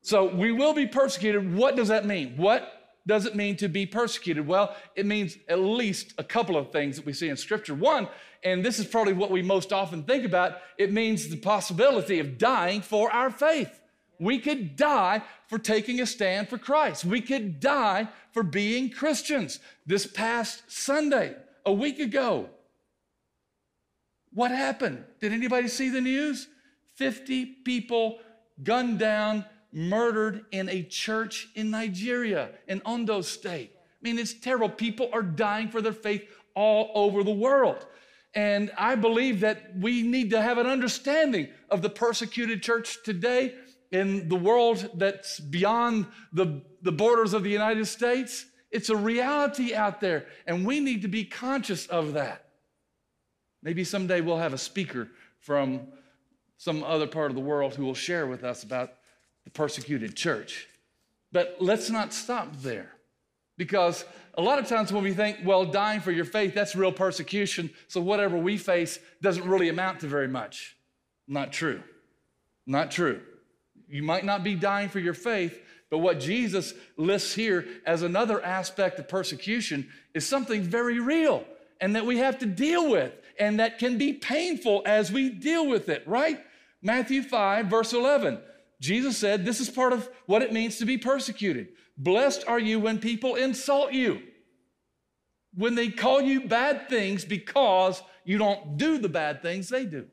So 0.03 0.33
we 0.33 0.53
will 0.53 0.73
be 0.73 0.87
persecuted. 0.87 1.55
What 1.55 1.77
does 1.77 1.89
that 1.89 2.07
mean? 2.07 2.37
What 2.37 2.73
does 3.07 3.25
it 3.25 3.37
mean 3.37 3.57
to 3.57 3.69
be 3.69 3.87
persecuted? 3.87 4.47
Well, 4.47 4.77
it 4.95 5.07
means 5.07 5.37
at 5.49 5.61
least 5.61 6.15
a 6.19 6.25
couple 6.25 6.57
of 6.57 6.73
things 6.73 6.97
that 6.97 7.07
we 7.07 7.13
see 7.13 7.29
in 7.29 7.37
Scripture. 7.37 7.75
One, 7.75 8.09
and 8.43 8.65
this 8.65 8.79
is 8.79 8.87
probably 8.87 9.13
what 9.13 9.31
we 9.31 9.43
most 9.43 9.73
often 9.73 10.03
think 10.03 10.25
about, 10.25 10.59
it 10.79 10.93
means 10.93 11.29
the 11.29 11.37
possibility 11.37 12.19
of 12.19 12.39
dying 12.39 12.81
for 12.81 13.11
our 13.11 13.31
faith. 13.31 13.81
We 14.19 14.39
could 14.39 14.77
die 14.77 15.23
for 15.49 15.59
taking 15.59 16.01
a 16.01 16.07
stand 16.07 16.49
for 16.49 16.59
Christ. 16.59 17.05
We 17.05 17.21
could 17.21 17.61
die 17.61 18.09
for 18.33 18.43
being 18.43 18.91
Christians. 18.91 19.61
This 19.87 20.07
past 20.07 20.63
Sunday, 20.69 21.37
a 21.65 21.73
week 21.73 21.99
ago, 21.99 22.49
what 24.33 24.51
happened? 24.51 25.05
Did 25.21 25.33
anybody 25.33 25.69
see 25.69 25.89
the 25.91 26.01
news? 26.01 26.49
50 26.97 27.47
people 27.65 28.19
gunned 28.63 28.99
down, 28.99 29.45
murdered 29.73 30.47
in 30.51 30.69
a 30.69 30.83
church 30.83 31.49
in 31.55 31.71
Nigeria, 31.71 32.51
in 32.69 32.83
Ondo 32.85 33.21
State. 33.21 33.73
I 33.77 33.81
mean, 34.03 34.19
it's 34.19 34.35
terrible. 34.35 34.69
People 34.69 35.11
are 35.13 35.23
dying 35.23 35.69
for 35.69 35.81
their 35.81 35.93
faith 35.93 36.25
all 36.55 36.91
over 36.95 37.23
the 37.23 37.31
world. 37.31 37.87
And 38.35 38.71
I 38.77 38.97
believe 38.97 39.41
that 39.41 39.77
we 39.77 40.03
need 40.03 40.31
to 40.31 40.43
have 40.43 40.59
an 40.59 40.67
understanding 40.67 41.49
of 41.71 41.83
the 41.83 41.89
persecuted 41.89 42.63
church 42.63 42.99
today 43.03 43.55
in 43.93 44.29
the 44.29 44.37
world 44.37 44.91
that's 44.95 45.41
beyond 45.41 46.07
the, 46.33 46.63
the 46.83 46.93
borders 46.93 47.33
of 47.33 47.43
the 47.45 47.51
United 47.51 47.87
States. 47.87 48.47
It's 48.71 48.91
a 48.91 48.97
reality 48.97 49.75
out 49.75 50.01
there, 50.01 50.27
and 50.47 50.67
we 50.67 50.81
need 50.81 51.03
to 51.03 51.09
be 51.09 51.25
conscious 51.25 51.87
of 51.87 52.15
that. 52.15 52.45
Maybe 53.63 53.85
someday 53.85 54.21
we'll 54.21 54.37
have 54.39 54.53
a 54.53 54.59
speaker 54.59 55.09
from 55.41 55.89
some 56.59 56.83
other 56.83 57.07
part 57.07 57.31
of 57.31 57.35
the 57.35 57.41
world 57.41 57.75
who 57.75 57.85
will 57.85 57.95
share 57.95 58.27
with 58.27 58.45
us 58.45 58.63
about 58.63 58.95
the 59.45 59.51
persecuted 59.51 60.17
church. 60.17 60.69
But 61.33 61.57
let's 61.61 61.91
not 61.91 62.13
stop 62.13 62.57
there. 62.63 62.93
Because 63.59 64.05
a 64.35 64.43
lot 64.43 64.59
of 64.59 64.67
times 64.67 64.93
when 64.93 65.03
we 65.03 65.15
think, 65.15 65.39
well, 65.45 65.65
dying 65.65 66.01
for 66.01 66.13
your 66.13 66.25
faith, 66.25 66.55
that's 66.55 66.77
real 66.77 66.93
persecution, 66.93 67.71
so 67.89 68.01
whatever 68.01 68.37
we 68.37 68.59
face 68.59 68.99
doesn't 69.23 69.49
really 69.49 69.69
amount 69.69 70.01
to 70.01 70.07
very 70.07 70.29
much. 70.29 70.77
Not 71.27 71.53
true. 71.53 71.83
Not 72.67 72.91
true. 72.91 73.21
You 73.89 74.03
might 74.03 74.25
not 74.25 74.45
be 74.45 74.55
dying 74.55 74.89
for 74.89 74.99
your 74.99 75.15
faith, 75.15 75.61
but 75.91 75.99
what 75.99 76.21
Jesus 76.21 76.75
lists 76.97 77.35
here 77.35 77.67
as 77.87 78.03
another 78.03 78.43
aspect 78.45 78.99
of 78.99 79.09
persecution 79.09 79.89
is 80.15 80.27
something 80.27 80.63
very 80.63 81.01
real 81.01 81.45
and 81.81 81.95
that 81.95 82.05
we 82.05 82.19
have 82.19 82.39
to 82.41 82.47
deal 82.47 82.91
with 82.91 83.13
and 83.39 83.61
that 83.61 83.79
can 83.79 83.99
be 83.99 84.13
painful 84.13 84.83
as 84.87 85.13
we 85.13 85.29
deal 85.29 85.67
with 85.67 85.89
it, 85.89 86.03
right? 86.07 86.41
Matthew 86.87 87.23
5, 87.23 87.67
verse 87.67 87.93
11. 87.93 88.39
Jesus 88.81 89.19
said, 89.19 89.45
This 89.45 89.59
is 89.59 89.69
part 89.69 89.93
of 89.93 90.09
what 90.27 90.43
it 90.43 90.53
means 90.53 90.79
to 90.79 90.85
be 90.85 90.97
persecuted. 90.97 91.71
Blessed 91.99 92.45
are 92.47 92.61
you 92.61 92.79
when 92.79 93.01
people 93.01 93.35
insult 93.35 93.93
you, 93.93 94.23
when 95.53 95.75
they 95.75 95.89
call 95.89 96.21
you 96.21 96.47
bad 96.47 96.89
things 96.89 97.25
because 97.25 98.01
you 98.25 98.39
don't 98.39 98.77
do 98.77 98.99
the 98.99 99.09
bad 99.09 99.43
things 99.43 99.69
they 99.69 99.85
do. 99.85 100.07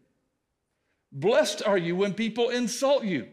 Blessed 1.12 1.62
are 1.64 1.78
you 1.78 1.96
when 1.96 2.16
people 2.16 2.50
insult 2.50 3.04
you 3.04 3.28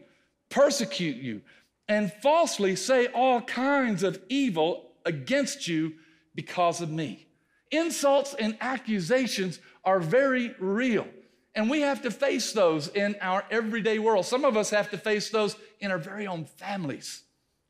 persecute 0.51 1.15
you, 1.15 1.41
and 1.87 2.13
falsely 2.21 2.75
say 2.75 3.07
all 3.07 3.41
kinds 3.41 4.03
of 4.03 4.21
evil 4.29 4.91
against 5.05 5.67
you 5.67 5.93
because 6.35 6.81
of 6.81 6.91
me. 6.91 7.25
Insults 7.71 8.35
and 8.35 8.55
accusations 8.61 9.59
are 9.83 9.99
very 9.99 10.53
real. 10.59 11.07
And 11.53 11.69
we 11.69 11.81
have 11.81 12.01
to 12.03 12.11
face 12.11 12.53
those 12.53 12.87
in 12.87 13.15
our 13.21 13.43
everyday 13.51 13.99
world. 13.99 14.25
Some 14.25 14.45
of 14.45 14.55
us 14.55 14.69
have 14.69 14.89
to 14.91 14.97
face 14.97 15.29
those 15.29 15.55
in 15.79 15.91
our 15.91 15.97
very 15.97 16.25
own 16.27 16.45
families 16.45 17.23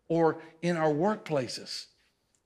or 0.07 0.41
in 0.61 0.77
our 0.77 0.91
workplaces. 0.91 1.85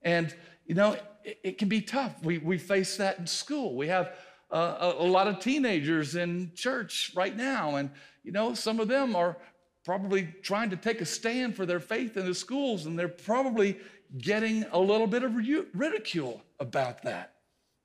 And, 0.01 0.33
you 0.65 0.75
know, 0.75 0.97
it, 1.23 1.39
it 1.43 1.57
can 1.57 1.67
be 1.67 1.81
tough. 1.81 2.23
We, 2.23 2.37
we 2.37 2.57
face 2.57 2.95
that 2.97 3.19
in 3.19 3.27
school. 3.27 3.75
We 3.75 3.87
have 3.87 4.13
uh, 4.51 4.93
a, 4.97 5.03
a 5.03 5.07
lot 5.07 5.27
of 5.27 5.39
teenagers 5.39 6.15
in 6.15 6.51
church 6.55 7.11
right 7.15 7.35
now. 7.35 7.75
And, 7.75 7.89
you 8.23 8.31
know, 8.31 8.53
some 8.53 8.79
of 8.79 8.87
them 8.87 9.15
are 9.15 9.35
probably 9.83 10.33
trying 10.41 10.69
to 10.69 10.77
take 10.77 11.01
a 11.01 11.05
stand 11.05 11.55
for 11.55 11.65
their 11.65 11.79
faith 11.79 12.17
in 12.17 12.25
the 12.25 12.33
schools, 12.33 12.85
and 12.85 12.97
they're 12.97 13.07
probably 13.07 13.77
getting 14.17 14.65
a 14.71 14.79
little 14.79 15.05
bit 15.07 15.23
of 15.23 15.35
ridicule 15.35 16.41
about 16.59 17.03
that. 17.03 17.33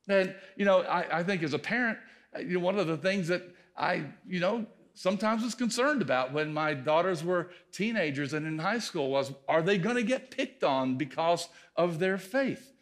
And, 0.09 0.35
you 0.57 0.65
know, 0.65 0.81
I, 0.83 1.19
I 1.19 1.23
think 1.23 1.43
as 1.43 1.53
a 1.53 1.59
parent, 1.59 1.99
you 2.39 2.59
know, 2.59 2.61
one 2.61 2.79
of 2.79 2.87
the 2.87 2.97
things 2.97 3.29
that 3.29 3.43
I, 3.77 4.05
you 4.27 4.41
know, 4.41 4.67
sometimes 4.95 5.43
was 5.43 5.55
concerned 5.55 6.03
about 6.03 6.33
when 6.33 6.53
my 6.53 6.75
daughters 6.75 7.25
were 7.25 7.51
teenagers 7.73 8.33
and 8.33 8.47
in 8.47 8.59
high 8.59 8.79
school 8.79 9.11
was, 9.11 9.33
are 9.49 9.63
they 9.63 9.79
going 9.79 9.97
to 9.97 10.03
get 10.03 10.31
picked 10.31 10.63
on 10.63 10.97
because 10.97 11.49
of 11.77 11.99
their 11.99 12.19
faith? 12.19 12.73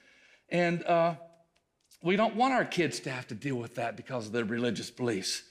And 0.48 0.84
uh, 0.84 1.14
we 2.02 2.16
don't 2.16 2.36
want 2.36 2.54
our 2.54 2.64
kids 2.64 3.00
to 3.00 3.10
have 3.10 3.26
to 3.28 3.34
deal 3.34 3.56
with 3.56 3.74
that 3.76 3.96
because 3.96 4.26
of 4.26 4.32
their 4.32 4.44
religious 4.44 4.90
beliefs. 4.90 5.42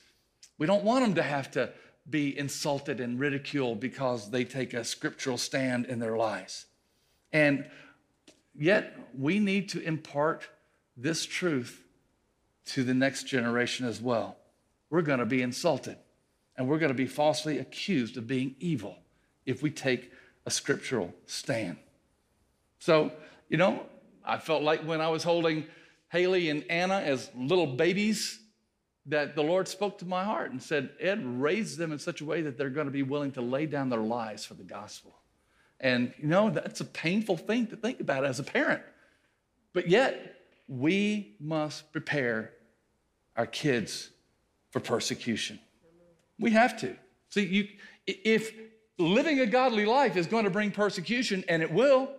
We 0.57 0.67
don't 0.67 0.83
want 0.83 1.05
them 1.05 1.15
to 1.15 1.23
have 1.23 1.51
to 1.51 1.71
be 2.09 2.37
insulted 2.37 2.99
and 2.99 3.19
ridiculed 3.19 3.79
because 3.79 4.31
they 4.31 4.43
take 4.43 4.73
a 4.73 4.83
scriptural 4.83 5.37
stand 5.37 5.85
in 5.85 5.99
their 5.99 6.17
lives. 6.17 6.65
And 7.33 7.69
yet, 8.55 8.97
we 9.17 9.39
need 9.39 9.69
to 9.69 9.81
impart 9.81 10.47
this 10.95 11.25
truth 11.25 11.83
to 12.67 12.83
the 12.83 12.93
next 12.93 13.23
generation 13.23 13.85
as 13.85 14.01
well. 14.01 14.37
We're 14.89 15.01
going 15.01 15.19
to 15.19 15.25
be 15.25 15.41
insulted 15.41 15.97
and 16.57 16.67
we're 16.67 16.79
going 16.79 16.91
to 16.91 16.97
be 16.97 17.07
falsely 17.07 17.59
accused 17.59 18.17
of 18.17 18.27
being 18.27 18.55
evil 18.59 18.97
if 19.45 19.61
we 19.61 19.69
take 19.69 20.11
a 20.45 20.51
scriptural 20.51 21.13
stand. 21.25 21.77
So, 22.79 23.11
you 23.49 23.57
know, 23.57 23.85
I 24.25 24.37
felt 24.37 24.63
like 24.63 24.81
when 24.81 25.01
I 25.01 25.09
was 25.09 25.23
holding 25.23 25.65
Haley 26.09 26.49
and 26.49 26.63
Anna 26.69 26.99
as 26.99 27.29
little 27.35 27.67
babies, 27.67 28.39
that 29.07 29.35
the 29.35 29.41
Lord 29.41 29.67
spoke 29.67 29.97
to 29.99 30.05
my 30.05 30.23
heart 30.23 30.51
and 30.51 30.61
said, 30.61 30.89
Ed, 30.99 31.21
raise 31.25 31.77
them 31.77 31.93
in 31.93 31.99
such 31.99 32.19
a 32.19 32.25
way 32.25 32.41
that 32.41 32.57
they're 32.57 32.69
going 32.69 32.87
to 32.87 32.91
be 32.91 33.03
willing 33.03 33.31
to 33.33 33.41
lay 33.41 33.65
down 33.65 33.89
their 33.89 34.01
lives 34.01 34.45
for 34.45 34.53
the 34.53 34.63
gospel. 34.63 35.15
And 35.79 36.13
you 36.17 36.27
know, 36.27 36.49
that's 36.49 36.81
a 36.81 36.85
painful 36.85 37.37
thing 37.37 37.67
to 37.67 37.77
think 37.77 38.01
about 38.01 38.25
as 38.25 38.39
a 38.39 38.43
parent. 38.43 38.81
But 39.73 39.87
yet, 39.87 40.35
we 40.67 41.35
must 41.39 41.91
prepare 41.93 42.51
our 43.37 43.45
kids 43.45 44.09
for 44.71 44.79
persecution. 44.79 45.59
We 46.39 46.51
have 46.51 46.77
to. 46.81 46.95
See, 47.29 47.45
you, 47.45 47.67
if 48.05 48.53
living 48.97 49.39
a 49.39 49.45
godly 49.45 49.85
life 49.85 50.17
is 50.17 50.27
going 50.27 50.43
to 50.43 50.49
bring 50.49 50.71
persecution, 50.71 51.43
and 51.47 51.61
it 51.61 51.71
will, 51.71 52.09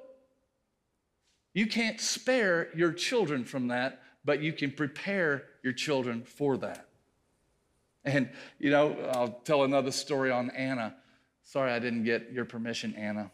you 1.53 1.67
can't 1.67 2.01
spare 2.01 2.69
your 2.75 2.93
children 2.93 3.45
from 3.45 3.69
that 3.69 4.01
but 4.29 4.43
you 4.43 4.53
can 4.53 4.71
prepare 4.71 5.45
your 5.63 5.73
children 5.73 6.23
for 6.23 6.59
that. 6.59 6.87
And, 8.05 8.29
you 8.59 8.71
know, 8.71 8.95
I'll 9.15 9.41
tell 9.45 9.65
another 9.65 9.91
story 9.91 10.31
on 10.31 10.51
Anna. 10.51 10.95
Sorry 11.45 11.73
I 11.73 11.79
didn't 11.79 12.05
get 12.05 12.31
your 12.31 12.45
permission, 12.45 12.95
Anna. 12.95 13.31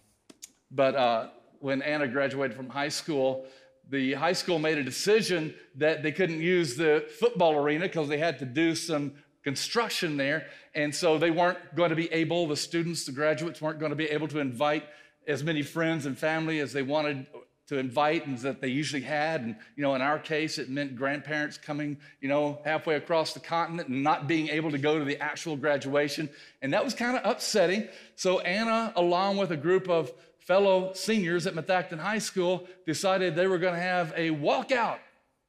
But 0.70 0.94
uh, 0.94 1.28
when 1.58 1.82
Anna 1.82 2.06
graduated 2.06 2.56
from 2.56 2.68
high 2.68 2.90
school, 2.90 3.44
the 3.90 4.14
high 4.14 4.32
school 4.32 4.58
made 4.58 4.78
a 4.78 4.82
decision 4.82 5.54
that 5.76 6.02
they 6.02 6.12
couldn't 6.12 6.40
use 6.40 6.76
the 6.76 7.06
football 7.18 7.56
arena 7.56 7.86
because 7.86 8.08
they 8.08 8.18
had 8.18 8.38
to 8.38 8.44
do 8.44 8.74
some 8.74 9.12
construction 9.42 10.16
there. 10.16 10.46
And 10.74 10.94
so 10.94 11.18
they 11.18 11.30
weren't 11.30 11.76
going 11.76 11.90
to 11.90 11.96
be 11.96 12.10
able, 12.12 12.46
the 12.46 12.56
students, 12.56 13.04
the 13.04 13.12
graduates 13.12 13.60
weren't 13.60 13.78
going 13.78 13.90
to 13.90 13.96
be 13.96 14.06
able 14.06 14.28
to 14.28 14.40
invite 14.40 14.84
as 15.28 15.44
many 15.44 15.62
friends 15.62 16.06
and 16.06 16.18
family 16.18 16.60
as 16.60 16.72
they 16.72 16.82
wanted 16.82 17.26
to 17.66 17.78
invite 17.78 18.26
and 18.26 18.36
that 18.38 18.60
they 18.60 18.68
usually 18.68 19.02
had. 19.02 19.42
And, 19.42 19.56
you 19.76 19.82
know, 19.82 19.94
in 19.94 20.02
our 20.02 20.18
case, 20.18 20.58
it 20.58 20.68
meant 20.68 20.96
grandparents 20.96 21.56
coming, 21.56 21.98
you 22.20 22.28
know, 22.28 22.60
halfway 22.64 22.96
across 22.96 23.32
the 23.32 23.40
continent 23.40 23.88
and 23.88 24.02
not 24.02 24.26
being 24.26 24.48
able 24.48 24.70
to 24.70 24.78
go 24.78 24.98
to 24.98 25.04
the 25.04 25.22
actual 25.22 25.56
graduation. 25.56 26.28
And 26.60 26.72
that 26.72 26.84
was 26.84 26.94
kind 26.94 27.16
of 27.16 27.22
upsetting. 27.24 27.88
So 28.16 28.40
Anna, 28.40 28.92
along 28.96 29.38
with 29.38 29.50
a 29.50 29.56
group 29.56 29.88
of 29.88 30.12
fellow 30.44 30.92
seniors 30.92 31.46
at 31.46 31.54
Methacton 31.54 31.98
High 31.98 32.18
School, 32.18 32.66
decided 32.86 33.34
they 33.34 33.46
were 33.46 33.58
going 33.58 33.74
to 33.74 33.80
have 33.80 34.12
a 34.16 34.30
walkout 34.30 34.98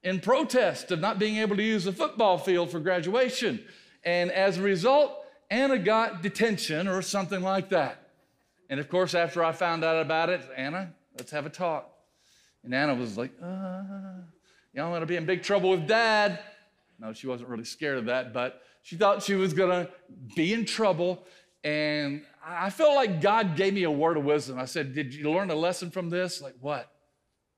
in 0.04 0.20
protest 0.20 0.92
of 0.92 1.00
not 1.00 1.20
being 1.20 1.38
able 1.38 1.56
to 1.58 1.64
use 1.64 1.84
the 1.84 1.92
football 1.92 2.38
field 2.38 2.70
for 2.70 2.80
graduation. 2.80 3.64
And 4.04 4.32
as 4.32 4.58
a 4.58 4.62
result, 4.62 5.26
Anna 5.50 5.78
got 5.78 6.22
detention 6.22 6.88
or 6.88 7.02
something 7.02 7.42
like 7.42 7.70
that. 7.70 8.10
And 8.70 8.80
of 8.80 8.90
course, 8.90 9.14
after 9.14 9.44
I 9.44 9.52
found 9.52 9.84
out 9.84 10.02
about 10.02 10.30
it, 10.30 10.42
Anna, 10.56 10.94
let's 11.18 11.32
have 11.32 11.46
a 11.46 11.50
talk. 11.50 11.92
And 12.64 12.74
Anna 12.74 12.96
was 12.96 13.18
like, 13.18 13.32
uh, 13.42 13.84
going 14.74 15.02
to 15.02 15.06
be 15.06 15.16
in 15.16 15.26
big 15.26 15.44
trouble 15.44 15.72
with 15.72 15.88
dad. 15.88 16.40
No, 17.00 17.14
she 17.14 17.28
wasn't 17.28 17.50
really 17.50 17.66
scared 17.66 17.98
of 17.98 18.06
that, 18.06 18.34
but 18.34 18.62
she 18.82 18.96
thought 18.96 19.22
she 19.22 19.36
was 19.36 19.54
going 19.54 19.86
to 19.86 19.92
be 20.36 20.54
in 20.54 20.66
trouble. 20.66 21.26
And 21.64 22.24
I 22.48 22.70
felt 22.70 22.96
like 22.96 23.22
God 23.22 23.56
gave 23.56 23.74
me 23.74 23.84
a 23.84 23.92
word 23.92 24.18
of 24.18 24.24
wisdom. 24.24 24.60
I 24.60 24.66
said, 24.66 24.94
Did 24.94 25.14
you 25.14 25.32
learn 25.32 25.50
a 25.50 25.56
lesson 25.56 25.90
from 25.90 26.10
this? 26.10 26.42
Like, 26.42 26.56
what? 26.60 26.92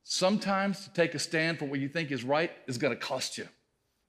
sometimes 0.10 0.86
to 0.86 0.94
take 0.94 1.14
a 1.16 1.20
stand 1.20 1.60
for 1.60 1.66
what 1.66 1.80
you 1.80 1.90
think 1.90 2.12
is 2.12 2.24
right 2.24 2.52
is 2.66 2.78
going 2.78 2.94
to 2.94 3.00
cost 3.00 3.38
you. 3.38 3.48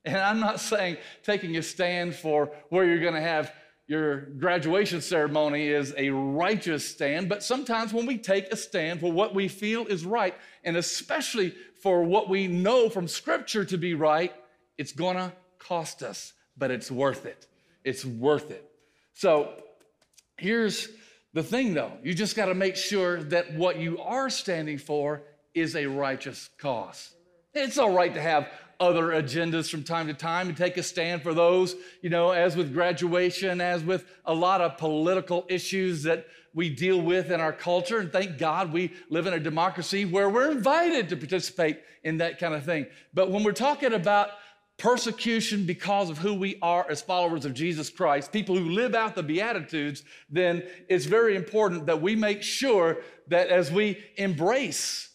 And 0.05 0.17
I'm 0.17 0.39
not 0.39 0.61
saying 0.61 0.97
taking 1.25 1.57
a 1.57 1.63
stand 1.63 2.15
for 2.15 2.53
where 2.69 2.85
you're 2.85 3.01
going 3.01 3.15
to 3.15 3.21
have 3.21 3.53
your 3.89 4.21
graduation 4.21 5.01
ceremony 5.01 5.69
is 5.69 5.93
a 5.97 6.11
righteous 6.11 6.89
stand, 6.89 7.29
but 7.29 7.43
sometimes 7.43 7.93
when 7.93 8.07
we 8.07 8.17
take 8.17 8.53
a 8.53 8.57
stand 8.57 9.01
for 9.01 9.11
what 9.11 9.35
we 9.35 9.49
feel 9.49 9.87
is 9.87 10.05
right, 10.05 10.37
and 10.63 10.77
especially 10.77 11.55
for 11.83 12.05
what 12.05 12.29
we 12.29 12.47
know 12.47 12.89
from 12.89 13.09
Scripture 13.09 13.65
to 13.65 13.77
be 13.77 13.95
right, 13.95 14.33
it's 14.77 14.93
gonna 14.93 15.33
cost 15.59 16.03
us, 16.03 16.35
but 16.57 16.71
it's 16.71 16.91
worth 16.91 17.27
it. 17.27 17.47
It's 17.83 18.05
worth 18.05 18.51
it. 18.51 18.71
So 19.15 19.55
here's 20.39 20.89
the 21.35 21.43
thing 21.43 21.75
though 21.75 21.93
you 22.03 22.15
just 22.15 22.37
got 22.37 22.47
to 22.47 22.55
make 22.55 22.77
sure 22.77 23.23
that 23.25 23.53
what 23.55 23.79
you 23.79 23.99
are 23.99 24.31
standing 24.31 24.79
for 24.79 25.23
is 25.55 25.77
a 25.77 25.87
righteous 25.87 26.49
cause. 26.59 27.13
It's 27.55 27.79
all 27.79 27.93
right 27.93 28.13
to 28.15 28.21
have 28.21 28.49
other 28.81 29.09
agendas 29.09 29.69
from 29.69 29.83
time 29.83 30.07
to 30.07 30.15
time 30.15 30.49
and 30.49 30.57
take 30.57 30.77
a 30.77 30.83
stand 30.83 31.23
for 31.23 31.35
those, 31.35 31.75
you 32.01 32.11
know, 32.11 32.31
as 32.31 32.57
with 32.57 32.73
graduation, 32.73 33.61
as 33.61 33.83
with 33.83 34.05
a 34.25 34.35
lot 34.35 34.61
of 34.61 34.79
political 34.79 35.45
issues 35.49 36.05
that 36.05 36.27
we 36.55 36.69
deal 36.69 37.01
with 37.01 37.31
in 37.31 37.41
our 37.41 37.53
culture. 37.53 37.99
And 37.99 38.13
thank 38.13 38.39
God 38.39 38.73
we 38.73 38.93
live 39.11 39.27
in 39.27 39.35
a 39.35 39.41
democracy 39.41 40.05
where 40.05 40.29
we're 40.29 40.51
invited 40.51 41.09
to 41.09 41.17
participate 41.17 41.81
in 42.05 42.19
that 42.19 42.39
kind 42.39 42.55
of 42.55 42.65
thing. 42.65 42.87
But 43.13 43.31
when 43.31 43.43
we're 43.43 43.53
talking 43.53 43.93
about 43.93 44.31
persecution 44.79 45.65
because 45.65 46.09
of 46.09 46.19
who 46.19 46.35
we 46.35 46.59
are 46.63 46.87
as 46.89 47.03
followers 47.03 47.45
of 47.45 47.53
Jesus 47.53 47.91
Christ, 47.91 48.33
people 48.33 48.57
who 48.57 48.71
live 48.71 48.95
out 48.95 49.15
the 49.15 49.23
Beatitudes, 49.23 50.05
then 50.31 50.63
it's 50.89 51.05
very 51.05 51.37
important 51.37 51.87
that 51.87 52.01
we 52.01 52.15
make 52.15 52.43
sure 52.43 52.99
that 53.27 53.49
as 53.49 53.73
we 53.73 53.99
embrace 54.17 55.11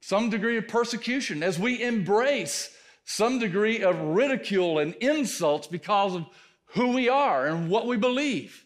some 0.00 0.28
degree 0.28 0.58
of 0.58 0.68
persecution, 0.68 1.42
as 1.42 1.58
we 1.58 1.82
embrace 1.82 2.76
some 3.04 3.38
degree 3.38 3.82
of 3.82 3.98
ridicule 4.00 4.78
and 4.78 4.94
insults 4.94 5.66
because 5.66 6.14
of 6.14 6.26
who 6.66 6.92
we 6.92 7.08
are 7.08 7.46
and 7.46 7.70
what 7.70 7.86
we 7.86 7.96
believe. 7.96 8.64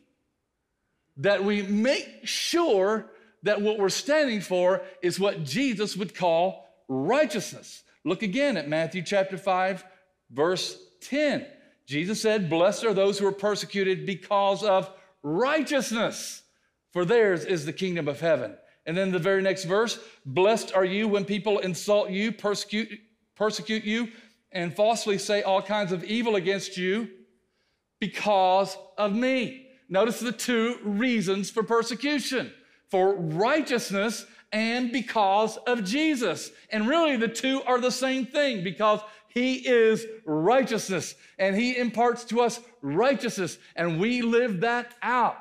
That 1.19 1.45
we 1.45 1.63
make 1.63 2.09
sure 2.25 3.11
that 3.43 3.61
what 3.61 3.79
we're 3.79 3.89
standing 3.89 4.41
for 4.41 4.83
is 5.03 5.21
what 5.21 5.45
Jesus 5.45 5.97
would 5.97 6.15
call 6.15 6.67
righteousness. 6.89 7.83
Look 8.05 8.23
again 8.23 8.57
at 8.57 8.69
Matthew 8.69 9.03
chapter 9.03 9.37
5, 9.37 9.85
verse 10.31 10.79
10. 11.03 11.47
Jesus 11.87 12.21
said, 12.21 12.51
Blessed 12.51 12.85
are 12.85 12.95
those 12.95 13.19
who 13.19 13.27
are 13.27 13.33
persecuted 13.33 14.07
because 14.07 14.63
of 14.63 14.91
righteousness, 15.23 16.43
for 16.93 17.05
theirs 17.05 17.45
is 17.45 17.65
the 17.65 17.73
kingdom 17.73 18.09
of 18.09 18.21
heaven. 18.21 18.57
And 18.87 18.97
then 18.97 19.13
the 19.13 19.19
very 19.19 19.43
next 19.43 19.65
verse, 19.65 19.99
blessed 20.25 20.75
are 20.75 20.85
you 20.85 21.09
when 21.09 21.25
people 21.25 21.59
insult 21.59 22.11
you, 22.11 22.33
persecute, 22.33 22.89
persecute 23.35 23.85
you, 23.85 24.09
and 24.53 24.75
falsely 24.75 25.19
say 25.19 25.43
all 25.43 25.61
kinds 25.61 25.93
of 25.93 26.05
evil 26.05 26.37
against 26.37 26.77
you 26.77 27.09
because 28.01 28.77
of 28.97 29.15
me. 29.15 29.67
Notice 29.91 30.21
the 30.21 30.33
two 30.33 30.79
reasons 30.83 31.51
for 31.51 31.63
persecution 31.63 32.53
for 32.89 33.15
righteousness 33.15 34.27
and 34.53 34.91
because 34.91 35.57
of 35.59 35.85
Jesus. 35.85 36.51
And 36.71 36.89
really, 36.89 37.17
the 37.17 37.29
two 37.29 37.63
are 37.67 37.81
the 37.81 37.91
same 37.91 38.27
thing 38.27 38.65
because 38.65 39.01
he 39.39 39.55
is 39.67 40.05
righteousness 40.25 41.15
and 41.39 41.55
he 41.55 41.77
imparts 41.77 42.25
to 42.25 42.41
us 42.41 42.61
righteousness, 42.83 43.59
and 43.77 44.01
we 44.01 44.23
live 44.23 44.61
that 44.61 44.95
out. 45.03 45.37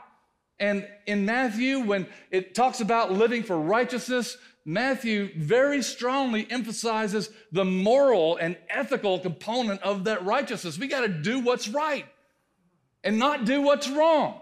And 0.60 0.88
in 1.06 1.26
Matthew, 1.26 1.80
when 1.80 2.08
it 2.32 2.56
talks 2.56 2.80
about 2.82 3.12
living 3.12 3.44
for 3.44 3.60
righteousness, 3.60 4.38
Matthew 4.66 5.30
very 5.38 5.82
strongly 5.82 6.46
emphasizes 6.50 7.30
the 7.52 7.66
moral 7.66 8.38
and 8.38 8.58
ethical 8.70 9.20
component 9.20 9.82
of 9.82 10.04
that 10.06 10.26
righteousness. 10.26 10.78
We 10.78 10.88
got 10.88 11.02
to 11.02 11.08
do 11.08 11.40
what's 11.40 11.68
right 11.68 12.06
and 13.04 13.18
not 13.18 13.46
do 13.46 13.62
what's 13.62 13.90
wrong. 13.90 14.42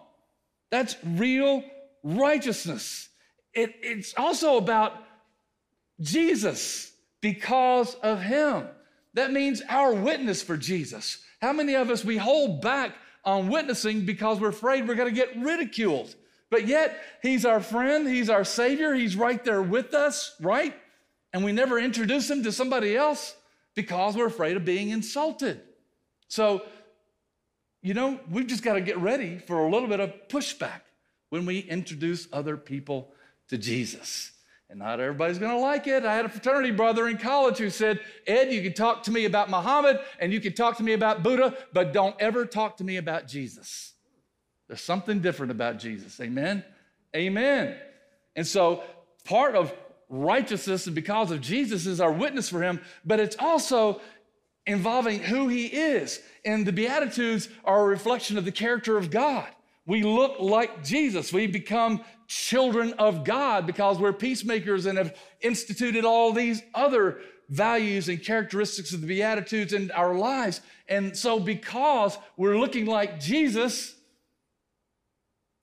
That's 0.71 0.95
real 1.03 1.63
righteousness. 2.03 3.09
It, 3.53 3.75
it's 3.81 4.13
also 4.17 4.57
about 4.57 4.93
Jesus 6.01 6.91
because 7.21 7.95
of 7.95 8.21
him. 8.21 8.67
That 9.15 9.33
means 9.33 9.61
our 9.67 9.93
witness 9.93 10.43
for 10.43 10.55
Jesus. 10.55 11.23
How 11.41 11.51
many 11.51 11.73
of 11.73 11.89
us 11.89 12.05
we 12.05 12.17
hold 12.17 12.61
back 12.61 12.93
on 13.25 13.47
witnessing 13.47 14.05
because 14.05 14.39
we're 14.39 14.49
afraid 14.49 14.87
we're 14.87 14.95
going 14.95 15.09
to 15.09 15.15
get 15.15 15.35
ridiculed. 15.37 16.15
But 16.51 16.67
yet, 16.67 17.01
He's 17.21 17.43
our 17.43 17.59
friend, 17.59 18.07
He's 18.07 18.29
our 18.29 18.43
Savior, 18.43 18.93
He's 18.93 19.15
right 19.15 19.43
there 19.43 19.61
with 19.61 19.93
us, 19.93 20.35
right? 20.39 20.75
And 21.33 21.43
we 21.43 21.51
never 21.51 21.79
introduce 21.79 22.29
Him 22.29 22.43
to 22.43 22.51
somebody 22.51 22.95
else 22.95 23.35
because 23.73 24.15
we're 24.15 24.27
afraid 24.27 24.55
of 24.55 24.63
being 24.63 24.89
insulted. 24.89 25.61
So, 26.27 26.63
you 27.81 27.93
know, 27.93 28.19
we've 28.29 28.47
just 28.47 28.63
got 28.63 28.73
to 28.73 28.81
get 28.81 28.97
ready 28.99 29.39
for 29.39 29.65
a 29.65 29.69
little 29.69 29.89
bit 29.89 29.99
of 29.99 30.13
pushback 30.29 30.81
when 31.29 31.45
we 31.45 31.59
introduce 31.59 32.27
other 32.31 32.57
people 32.57 33.11
to 33.49 33.57
Jesus. 33.57 34.31
And 34.75 34.81
not 34.81 34.99
everybody's 34.99 35.37
going 35.37 35.53
to 35.53 35.57
like 35.57 35.87
it. 35.87 36.03
I 36.03 36.13
had 36.13 36.25
a 36.25 36.29
fraternity 36.29 36.71
brother 36.71 37.07
in 37.07 37.17
college 37.17 37.59
who 37.59 37.69
said, 37.69 38.01
Ed, 38.27 38.51
you 38.51 38.61
can 38.61 38.73
talk 38.73 39.03
to 39.03 39.11
me 39.11 39.23
about 39.23 39.49
Muhammad 39.49 40.01
and 40.19 40.33
you 40.33 40.41
can 40.41 40.51
talk 40.51 40.75
to 40.77 40.83
me 40.83 40.91
about 40.91 41.23
Buddha, 41.23 41.55
but 41.71 41.93
don't 41.93 42.13
ever 42.19 42.45
talk 42.45 42.75
to 42.77 42.83
me 42.83 42.97
about 42.97 43.25
Jesus. 43.25 43.93
There's 44.67 44.81
something 44.81 45.21
different 45.21 45.53
about 45.53 45.79
Jesus. 45.79 46.19
Amen? 46.19 46.61
Amen. 47.15 47.77
And 48.35 48.45
so 48.45 48.83
part 49.23 49.55
of 49.55 49.73
righteousness 50.09 50.87
and 50.87 50.93
because 50.93 51.31
of 51.31 51.39
Jesus 51.39 51.85
is 51.85 52.01
our 52.01 52.11
witness 52.11 52.49
for 52.49 52.61
him, 52.61 52.81
but 53.05 53.21
it's 53.21 53.37
also 53.39 54.01
involving 54.67 55.19
who 55.19 55.47
he 55.47 55.67
is. 55.67 56.19
And 56.43 56.65
the 56.65 56.73
Beatitudes 56.73 57.47
are 57.63 57.81
a 57.81 57.87
reflection 57.87 58.37
of 58.37 58.43
the 58.43 58.51
character 58.51 58.97
of 58.97 59.09
God. 59.09 59.47
We 59.85 60.03
look 60.03 60.39
like 60.39 60.83
Jesus. 60.83 61.31
We 61.31 61.47
become 61.47 62.03
children 62.27 62.93
of 62.93 63.23
God 63.23 63.67
because 63.67 63.99
we're 63.99 64.13
peacemakers 64.13 64.85
and 64.85 64.97
have 64.97 65.15
instituted 65.41 66.05
all 66.05 66.33
these 66.33 66.63
other 66.73 67.19
values 67.49 68.09
and 68.09 68.23
characteristics 68.23 68.93
of 68.93 69.01
the 69.01 69.07
Beatitudes 69.07 69.73
in 69.73 69.91
our 69.91 70.15
lives. 70.15 70.61
And 70.87 71.15
so, 71.15 71.39
because 71.39 72.17
we're 72.37 72.57
looking 72.57 72.87
like 72.87 73.19
Jesus, 73.19 73.95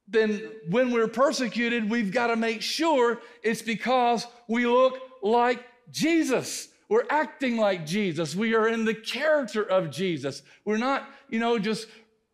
then 0.06 0.42
when 0.68 0.92
we're 0.92 1.08
persecuted, 1.08 1.90
we've 1.90 2.12
got 2.12 2.28
to 2.28 2.37
make 2.37 2.62
sure 2.62 3.20
it's 3.42 3.62
because 3.62 4.26
we 4.46 4.66
look 4.66 4.98
like 5.22 5.64
Jesus. 5.90 6.68
We're 6.88 7.06
acting 7.08 7.56
like 7.56 7.87
Jesus. 7.87 8.37
We 8.37 8.54
are 8.54 8.68
in 8.68 8.85
the 8.85 8.94
character 8.94 9.62
of 9.62 9.90
Jesus. 9.90 10.42
We're 10.64 10.76
not, 10.76 11.08
you 11.30 11.38
know, 11.38 11.58
just 11.58 11.88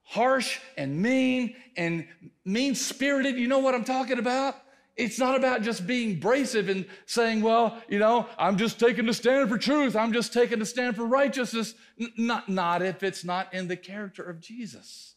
harsh 0.08 0.58
and 0.78 1.00
mean 1.00 1.54
and 1.76 2.08
mean 2.44 2.74
spirited. 2.74 3.36
You 3.36 3.46
know 3.46 3.58
what 3.58 3.74
I'm 3.74 3.84
talking 3.84 4.18
about? 4.18 4.56
It's 4.96 5.18
not 5.18 5.36
about 5.36 5.62
just 5.62 5.86
being 5.86 6.12
abrasive 6.12 6.68
and 6.68 6.86
saying, 7.06 7.42
well, 7.42 7.80
you 7.88 7.98
know, 7.98 8.26
I'm 8.36 8.56
just 8.56 8.80
taking 8.80 9.08
a 9.08 9.14
stand 9.14 9.48
for 9.48 9.58
truth. 9.58 9.94
I'm 9.94 10.12
just 10.12 10.32
taking 10.32 10.60
a 10.60 10.64
stand 10.64 10.96
for 10.96 11.04
righteousness. 11.04 11.74
Not, 12.16 12.48
not 12.48 12.82
if 12.82 13.02
it's 13.02 13.22
not 13.22 13.52
in 13.54 13.68
the 13.68 13.76
character 13.76 14.22
of 14.22 14.40
Jesus. 14.40 15.14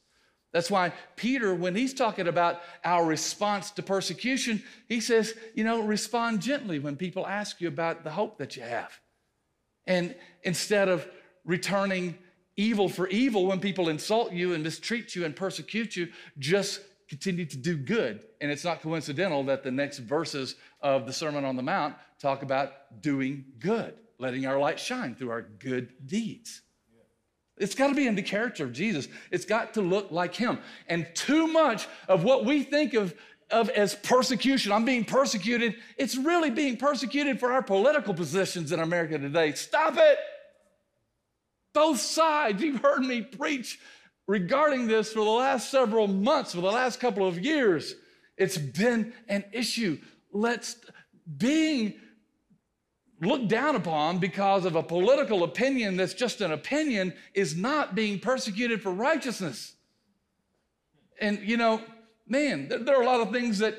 That's 0.51 0.69
why 0.69 0.91
Peter, 1.15 1.55
when 1.55 1.73
he's 1.73 1.93
talking 1.93 2.27
about 2.27 2.61
our 2.83 3.05
response 3.05 3.71
to 3.71 3.81
persecution, 3.81 4.61
he 4.89 4.99
says, 4.99 5.33
you 5.55 5.63
know, 5.63 5.81
respond 5.81 6.41
gently 6.41 6.77
when 6.77 6.97
people 6.97 7.25
ask 7.25 7.61
you 7.61 7.69
about 7.69 8.03
the 8.03 8.11
hope 8.11 8.37
that 8.39 8.57
you 8.57 8.63
have. 8.63 8.91
And 9.87 10.13
instead 10.43 10.89
of 10.89 11.07
returning 11.45 12.17
evil 12.61 12.87
for 12.87 13.07
evil 13.07 13.47
when 13.47 13.59
people 13.59 13.89
insult 13.89 14.31
you 14.31 14.53
and 14.53 14.63
mistreat 14.63 15.15
you 15.15 15.25
and 15.25 15.35
persecute 15.35 15.95
you, 15.95 16.09
just 16.37 16.81
continue 17.09 17.45
to 17.45 17.57
do 17.57 17.75
good. 17.75 18.23
And 18.39 18.51
it's 18.51 18.63
not 18.63 18.81
coincidental 18.81 19.43
that 19.45 19.63
the 19.63 19.71
next 19.71 19.99
verses 19.99 20.55
of 20.81 21.05
the 21.05 21.13
Sermon 21.13 21.43
on 21.43 21.55
the 21.55 21.63
Mount 21.63 21.95
talk 22.19 22.43
about 22.43 23.01
doing 23.01 23.45
good, 23.59 23.95
letting 24.19 24.45
our 24.45 24.59
light 24.59 24.79
shine 24.79 25.15
through 25.15 25.31
our 25.31 25.41
good 25.41 25.89
deeds. 26.05 26.61
It's 27.57 27.75
got 27.75 27.87
to 27.87 27.95
be 27.95 28.07
in 28.07 28.15
the 28.15 28.21
character 28.21 28.63
of 28.63 28.73
Jesus. 28.73 29.07
It's 29.29 29.45
got 29.45 29.73
to 29.73 29.81
look 29.81 30.11
like 30.11 30.33
him. 30.35 30.59
And 30.87 31.07
too 31.13 31.47
much 31.47 31.87
of 32.07 32.23
what 32.23 32.45
we 32.45 32.63
think 32.63 32.93
of, 32.93 33.13
of 33.49 33.69
as 33.69 33.93
persecution, 33.93 34.71
I'm 34.71 34.85
being 34.85 35.03
persecuted, 35.03 35.75
it's 35.97 36.15
really 36.15 36.49
being 36.49 36.77
persecuted 36.77 37.39
for 37.39 37.51
our 37.51 37.61
political 37.61 38.13
positions 38.13 38.71
in 38.71 38.79
America 38.79 39.17
today. 39.19 39.51
Stop 39.53 39.97
it. 39.97 40.17
Both 41.73 41.99
sides. 41.99 42.61
You've 42.61 42.81
heard 42.81 43.01
me 43.01 43.21
preach 43.21 43.79
regarding 44.27 44.87
this 44.87 45.13
for 45.13 45.19
the 45.19 45.29
last 45.29 45.69
several 45.69 46.07
months, 46.07 46.53
for 46.53 46.61
the 46.61 46.71
last 46.71 46.99
couple 46.99 47.27
of 47.27 47.39
years. 47.39 47.95
It's 48.37 48.57
been 48.57 49.13
an 49.27 49.45
issue. 49.51 49.99
Let's 50.31 50.77
being 51.37 51.93
looked 53.21 53.47
down 53.47 53.75
upon 53.75 54.17
because 54.17 54.65
of 54.65 54.75
a 54.75 54.83
political 54.83 55.43
opinion 55.43 55.95
that's 55.95 56.13
just 56.13 56.41
an 56.41 56.51
opinion 56.51 57.13
is 57.33 57.55
not 57.55 57.93
being 57.93 58.19
persecuted 58.19 58.81
for 58.81 58.91
righteousness. 58.91 59.75
And 61.19 61.39
you 61.39 61.57
know, 61.57 61.81
man, 62.27 62.67
there, 62.67 62.97
are 62.97 63.03
a 63.03 63.05
lot 63.05 63.21
of 63.21 63.31
things 63.31 63.59
that 63.59 63.75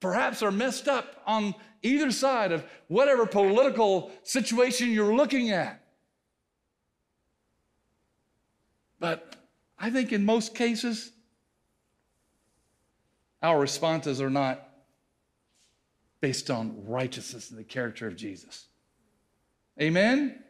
perhaps 0.00 0.42
are 0.42 0.50
messed 0.50 0.88
up 0.88 1.22
on 1.26 1.54
either 1.82 2.10
side 2.10 2.50
of 2.50 2.64
whatever 2.88 3.26
political 3.26 4.10
situation 4.24 4.90
you're 4.90 5.14
looking 5.14 5.50
at. 5.50 5.83
But 9.00 9.36
I 9.78 9.90
think 9.90 10.12
in 10.12 10.24
most 10.24 10.54
cases, 10.54 11.12
our 13.42 13.58
responses 13.58 14.20
are 14.20 14.30
not 14.30 14.68
based 16.20 16.50
on 16.50 16.86
righteousness 16.86 17.50
and 17.50 17.58
the 17.58 17.64
character 17.64 18.06
of 18.06 18.16
Jesus. 18.16 18.66
Amen? 19.80 20.42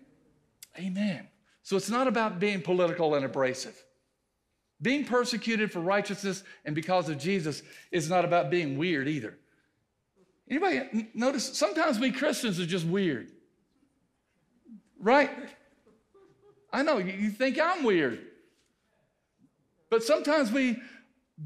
Amen. 0.79 1.27
So 1.63 1.77
it's 1.77 1.91
not 1.91 2.07
about 2.07 2.39
being 2.39 2.63
political 2.63 3.15
and 3.15 3.25
abrasive. 3.25 3.83
Being 4.81 5.05
persecuted 5.05 5.73
for 5.73 5.81
righteousness 5.81 6.45
and 6.65 6.75
because 6.75 7.09
of 7.09 7.19
Jesus 7.19 7.63
is 7.91 8.09
not 8.09 8.25
about 8.25 8.51
being 8.51 8.77
weird 8.77 9.09
either. 9.09 9.39
Anybody 10.49 11.09
notice 11.15 11.57
sometimes 11.57 11.99
we 11.99 12.13
Christians 12.13 12.61
are 12.61 12.67
just 12.67 12.87
weird. 12.87 13.33
Right? 15.01 15.31
I 16.73 16.83
know 16.83 16.99
you 16.99 17.31
think 17.31 17.59
I'm 17.59 17.83
weird. 17.83 18.21
But 19.95 20.03
sometimes 20.03 20.51
we 20.51 20.83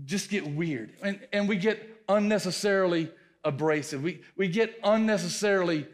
just 0.07 0.31
get 0.31 0.47
weird 0.47 0.95
and, 1.03 1.21
and 1.35 1.47
we 1.47 1.57
get 1.57 1.87
unnecessarily 2.09 3.11
abrasive. 3.45 4.03
We, 4.03 4.23
we 4.39 4.49
get 4.49 4.81
unnecessarily, 4.83 5.87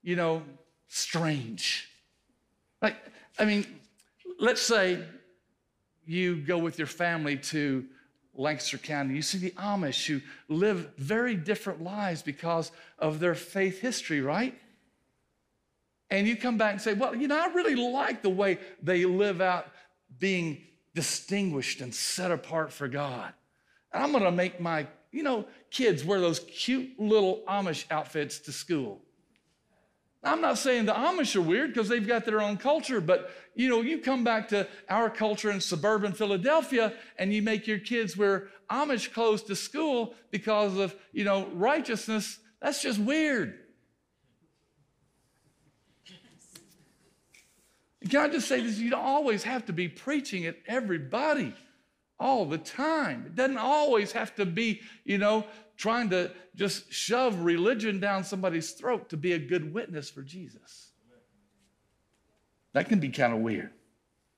you 0.00 0.14
know, 0.14 0.44
strange. 0.86 1.88
Like, 2.80 2.94
I 3.40 3.44
mean, 3.44 3.66
let's 4.38 4.62
say 4.62 5.02
you 6.06 6.36
go 6.36 6.58
with 6.58 6.78
your 6.78 6.86
family 6.86 7.36
to 7.38 7.84
Lancaster 8.34 8.78
County. 8.78 9.16
You 9.16 9.22
see 9.22 9.38
the 9.38 9.50
Amish 9.58 10.06
who 10.06 10.20
live 10.46 10.92
very 10.96 11.34
different 11.34 11.82
lives 11.82 12.22
because 12.22 12.70
of 13.00 13.18
their 13.18 13.34
faith 13.34 13.80
history, 13.80 14.20
right? 14.20 14.56
And 16.08 16.28
you 16.28 16.36
come 16.36 16.56
back 16.56 16.70
and 16.70 16.80
say, 16.80 16.94
well, 16.94 17.16
you 17.16 17.26
know, 17.26 17.36
I 17.36 17.52
really 17.52 17.74
like 17.74 18.22
the 18.22 18.30
way 18.30 18.60
they 18.80 19.04
live 19.06 19.40
out 19.40 19.66
being 20.20 20.62
distinguished 20.94 21.80
and 21.80 21.94
set 21.94 22.30
apart 22.30 22.72
for 22.72 22.88
God. 22.88 23.32
And 23.92 24.02
I'm 24.02 24.12
going 24.12 24.24
to 24.24 24.30
make 24.30 24.60
my, 24.60 24.86
you 25.10 25.22
know, 25.22 25.46
kids 25.70 26.04
wear 26.04 26.20
those 26.20 26.40
cute 26.40 26.98
little 26.98 27.42
Amish 27.48 27.84
outfits 27.90 28.38
to 28.40 28.52
school. 28.52 29.00
I'm 30.22 30.42
not 30.42 30.58
saying 30.58 30.84
the 30.84 30.92
Amish 30.92 31.34
are 31.34 31.40
weird 31.40 31.72
because 31.72 31.88
they've 31.88 32.06
got 32.06 32.26
their 32.26 32.42
own 32.42 32.58
culture, 32.58 33.00
but 33.00 33.30
you 33.54 33.68
know, 33.68 33.80
you 33.80 33.98
come 33.98 34.22
back 34.22 34.48
to 34.48 34.68
our 34.88 35.08
culture 35.08 35.50
in 35.50 35.60
suburban 35.60 36.12
Philadelphia 36.12 36.92
and 37.18 37.32
you 37.32 37.42
make 37.42 37.66
your 37.66 37.78
kids 37.78 38.16
wear 38.16 38.48
Amish 38.70 39.12
clothes 39.12 39.42
to 39.44 39.56
school 39.56 40.14
because 40.30 40.76
of, 40.76 40.94
you 41.12 41.24
know, 41.24 41.48
righteousness, 41.54 42.38
that's 42.60 42.82
just 42.82 42.98
weird. 42.98 43.58
Can 48.08 48.20
I 48.20 48.28
just 48.28 48.48
say 48.48 48.60
this? 48.62 48.78
You 48.78 48.90
don't 48.90 49.04
always 49.04 49.42
have 49.42 49.66
to 49.66 49.72
be 49.72 49.88
preaching 49.88 50.46
at 50.46 50.56
everybody 50.66 51.52
all 52.18 52.46
the 52.46 52.58
time. 52.58 53.24
It 53.26 53.34
doesn't 53.34 53.58
always 53.58 54.12
have 54.12 54.34
to 54.36 54.46
be, 54.46 54.80
you 55.04 55.18
know, 55.18 55.44
trying 55.76 56.10
to 56.10 56.30
just 56.54 56.92
shove 56.92 57.40
religion 57.40 58.00
down 58.00 58.24
somebody's 58.24 58.72
throat 58.72 59.08
to 59.10 59.16
be 59.16 59.32
a 59.32 59.38
good 59.38 59.72
witness 59.72 60.08
for 60.08 60.22
Jesus. 60.22 60.90
That 62.72 62.88
can 62.88 63.00
be 63.00 63.08
kind 63.08 63.32
of 63.32 63.40
weird. 63.40 63.70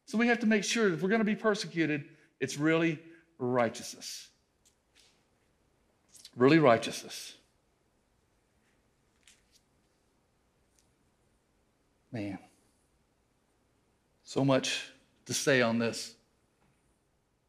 So 0.07 0.19
we 0.19 0.27
have 0.27 0.41
to 0.41 0.47
make 0.47 0.65
sure 0.65 0.93
if 0.93 1.03
we're 1.03 1.09
going 1.09 1.21
to 1.21 1.25
be 1.25 1.37
persecuted, 1.37 2.05
it's 2.41 2.59
really 2.59 2.99
righteousness. 3.39 4.29
Really 6.37 6.59
righteousness. 6.59 7.35
Man, 12.11 12.39
so 14.33 14.47
much 14.47 14.83
to 15.27 15.35
say 15.35 15.61
on 15.61 15.79
this, 15.79 16.15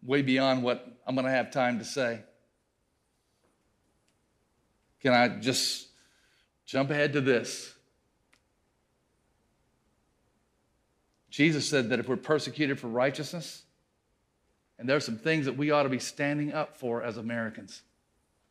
way 0.01 0.21
beyond 0.21 0.63
what 0.63 0.85
I'm 1.07 1.15
going 1.15 1.23
to 1.23 1.31
have 1.31 1.49
time 1.49 1.79
to 1.79 1.85
say. 1.85 2.19
Can 4.99 5.13
I 5.13 5.29
just 5.29 5.87
jump 6.65 6.89
ahead 6.89 7.13
to 7.13 7.21
this? 7.21 7.73
Jesus 11.29 11.69
said 11.69 11.87
that 11.91 11.99
if 11.99 12.09
we're 12.09 12.17
persecuted 12.17 12.77
for 12.77 12.89
righteousness, 12.89 13.63
and 14.77 14.89
there 14.89 14.97
are 14.97 14.99
some 14.99 15.17
things 15.17 15.45
that 15.45 15.55
we 15.55 15.71
ought 15.71 15.83
to 15.83 15.89
be 15.89 15.99
standing 15.99 16.51
up 16.51 16.75
for 16.75 17.01
as 17.01 17.15
Americans. 17.15 17.81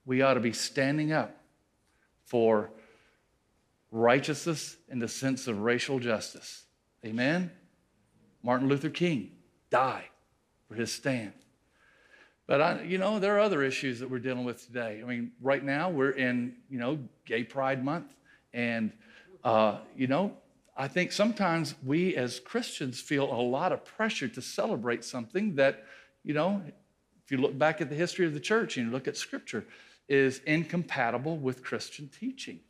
We 0.07 0.23
ought 0.23 0.35
to 0.35 0.40
be 0.40 0.55
standing 0.55 1.12
up 1.12 1.37
for 2.25 2.71
righteousness 3.90 4.79
in 4.88 5.01
the 5.01 5.09
sense 5.09 5.49
of 5.49 5.61
racial 5.61 5.99
justice. 5.99 6.64
Amen? 7.05 7.51
Martin 8.43 8.69
Luther 8.69 8.91
King 8.91 9.31
died 9.71 10.09
for 10.69 10.75
his 10.75 10.93
stand. 10.93 11.33
But 12.47 12.61
I, 12.61 12.83
you 12.83 12.99
know, 12.99 13.19
there 13.19 13.37
are 13.37 13.41
other 13.41 13.63
issues 13.63 14.01
that 14.01 14.11
we're 14.11 14.19
dealing 14.19 14.45
with 14.45 14.67
today. 14.67 15.01
I 15.03 15.07
mean, 15.07 15.33
right 15.41 15.65
now 15.65 15.91
we're 15.91 16.11
in, 16.11 16.57
you 16.69 16.79
know, 16.79 16.99
Gay 17.25 17.45
Pride 17.45 17.85
Month, 17.85 18.15
and 18.53 18.93
uh, 19.45 19.79
you 19.97 20.07
know, 20.07 20.37
I 20.77 20.89
think 20.89 21.13
sometimes 21.13 21.75
we 21.85 22.17
as 22.17 22.41
Christians 22.41 23.01
feel 23.01 23.33
a 23.33 23.41
lot 23.41 23.73
of 23.73 23.85
pressure 23.85 24.29
to 24.29 24.43
celebrate 24.43 25.05
something 25.05 25.55
that, 25.57 25.85
you 26.25 26.35
know, 26.35 26.63
if 27.25 27.31
you 27.31 27.39
look 27.39 27.57
back 27.57 27.81
at 27.81 27.89
the 27.89 27.95
history 27.95 28.27
of 28.27 28.35
the 28.35 28.41
church 28.41 28.77
and 28.77 28.87
you 28.87 28.93
look 28.93 29.07
at 29.07 29.17
Scripture, 29.17 29.65
is 30.09 30.41
incompatible 30.41 31.39
with 31.39 31.63
Christian 31.63 32.09
teaching. 32.09 32.61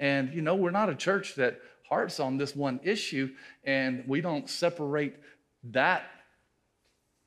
And 0.00 0.32
you 0.32 0.42
know, 0.42 0.54
we're 0.54 0.70
not 0.70 0.88
a 0.88 0.94
church 0.94 1.34
that 1.34 1.60
hearts 1.88 2.20
on 2.20 2.36
this 2.36 2.54
one 2.54 2.80
issue, 2.82 3.30
and 3.64 4.04
we 4.06 4.20
don't 4.20 4.48
separate 4.48 5.14
that 5.64 6.02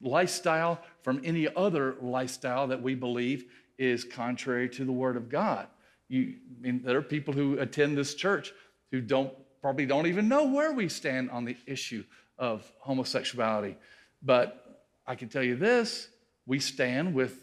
lifestyle 0.02 0.80
from 1.02 1.22
any 1.24 1.48
other 1.56 1.96
lifestyle 2.02 2.68
that 2.68 2.82
we 2.82 2.96
believe 2.96 3.46
is 3.78 4.04
contrary 4.04 4.70
to 4.70 4.86
the 4.86 4.92
Word 4.92 5.18
of 5.18 5.30
God. 5.30 5.68
You, 6.08 6.36
I 6.60 6.62
mean, 6.62 6.82
there 6.84 6.98
are 6.98 7.02
people 7.02 7.34
who 7.34 7.60
attend 7.60 7.98
this 7.98 8.16
church 8.16 8.54
who 8.92 9.02
don't 9.02 9.34
probably 9.62 9.86
don't 9.86 10.08
even 10.08 10.28
know 10.28 10.46
where 10.46 10.74
we 10.74 10.90
stand 10.90 11.30
on 11.32 11.46
the 11.46 11.56
issue 11.68 12.04
of 12.38 12.70
homosexuality. 12.80 13.78
But 14.24 14.82
I 15.06 15.16
can 15.16 15.30
tell 15.30 15.44
you 15.44 15.56
this 15.56 16.10
we 16.46 16.60
stand 16.60 17.14
with 17.14 17.38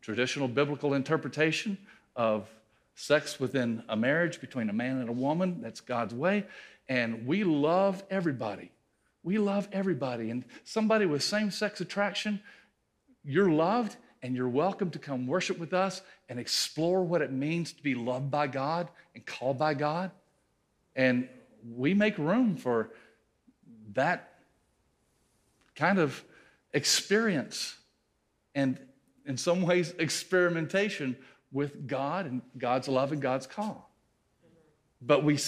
traditional 0.00 0.48
biblical 0.48 0.94
interpretation 0.94 1.78
of 2.14 2.48
sex 2.94 3.40
within 3.40 3.82
a 3.88 3.96
marriage 3.96 4.40
between 4.40 4.68
a 4.68 4.72
man 4.72 4.98
and 4.98 5.08
a 5.08 5.12
woman. 5.12 5.60
That's 5.60 5.80
God's 5.80 6.14
way. 6.14 6.44
And 6.88 7.26
we 7.26 7.44
love 7.44 8.02
everybody. 8.10 8.70
We 9.22 9.38
love 9.38 9.68
everybody. 9.72 10.30
And 10.30 10.44
somebody 10.64 11.06
with 11.06 11.22
same 11.22 11.50
sex 11.50 11.80
attraction, 11.80 12.40
you're 13.24 13.50
loved 13.50 13.96
and 14.22 14.36
you're 14.36 14.48
welcome 14.48 14.90
to 14.90 14.98
come 14.98 15.26
worship 15.26 15.58
with 15.58 15.72
us 15.72 16.02
and 16.28 16.38
explore 16.38 17.02
what 17.02 17.22
it 17.22 17.32
means 17.32 17.72
to 17.72 17.82
be 17.82 17.94
loved 17.94 18.30
by 18.30 18.46
God 18.46 18.88
and 19.14 19.24
called 19.24 19.58
by 19.58 19.74
God. 19.74 20.10
And 20.94 21.28
we 21.76 21.94
make 21.94 22.18
room 22.18 22.56
for 22.56 22.90
that 23.94 24.34
kind 25.74 25.98
of 25.98 26.22
experience 26.72 27.76
and, 28.54 28.78
in 29.24 29.36
some 29.36 29.62
ways, 29.62 29.94
experimentation 29.98 31.16
with 31.52 31.86
God 31.86 32.26
and 32.26 32.42
God's 32.56 32.88
love 32.88 33.12
and 33.12 33.20
God's 33.20 33.46
call. 33.46 33.90
But 35.00 35.22
we 35.24 35.38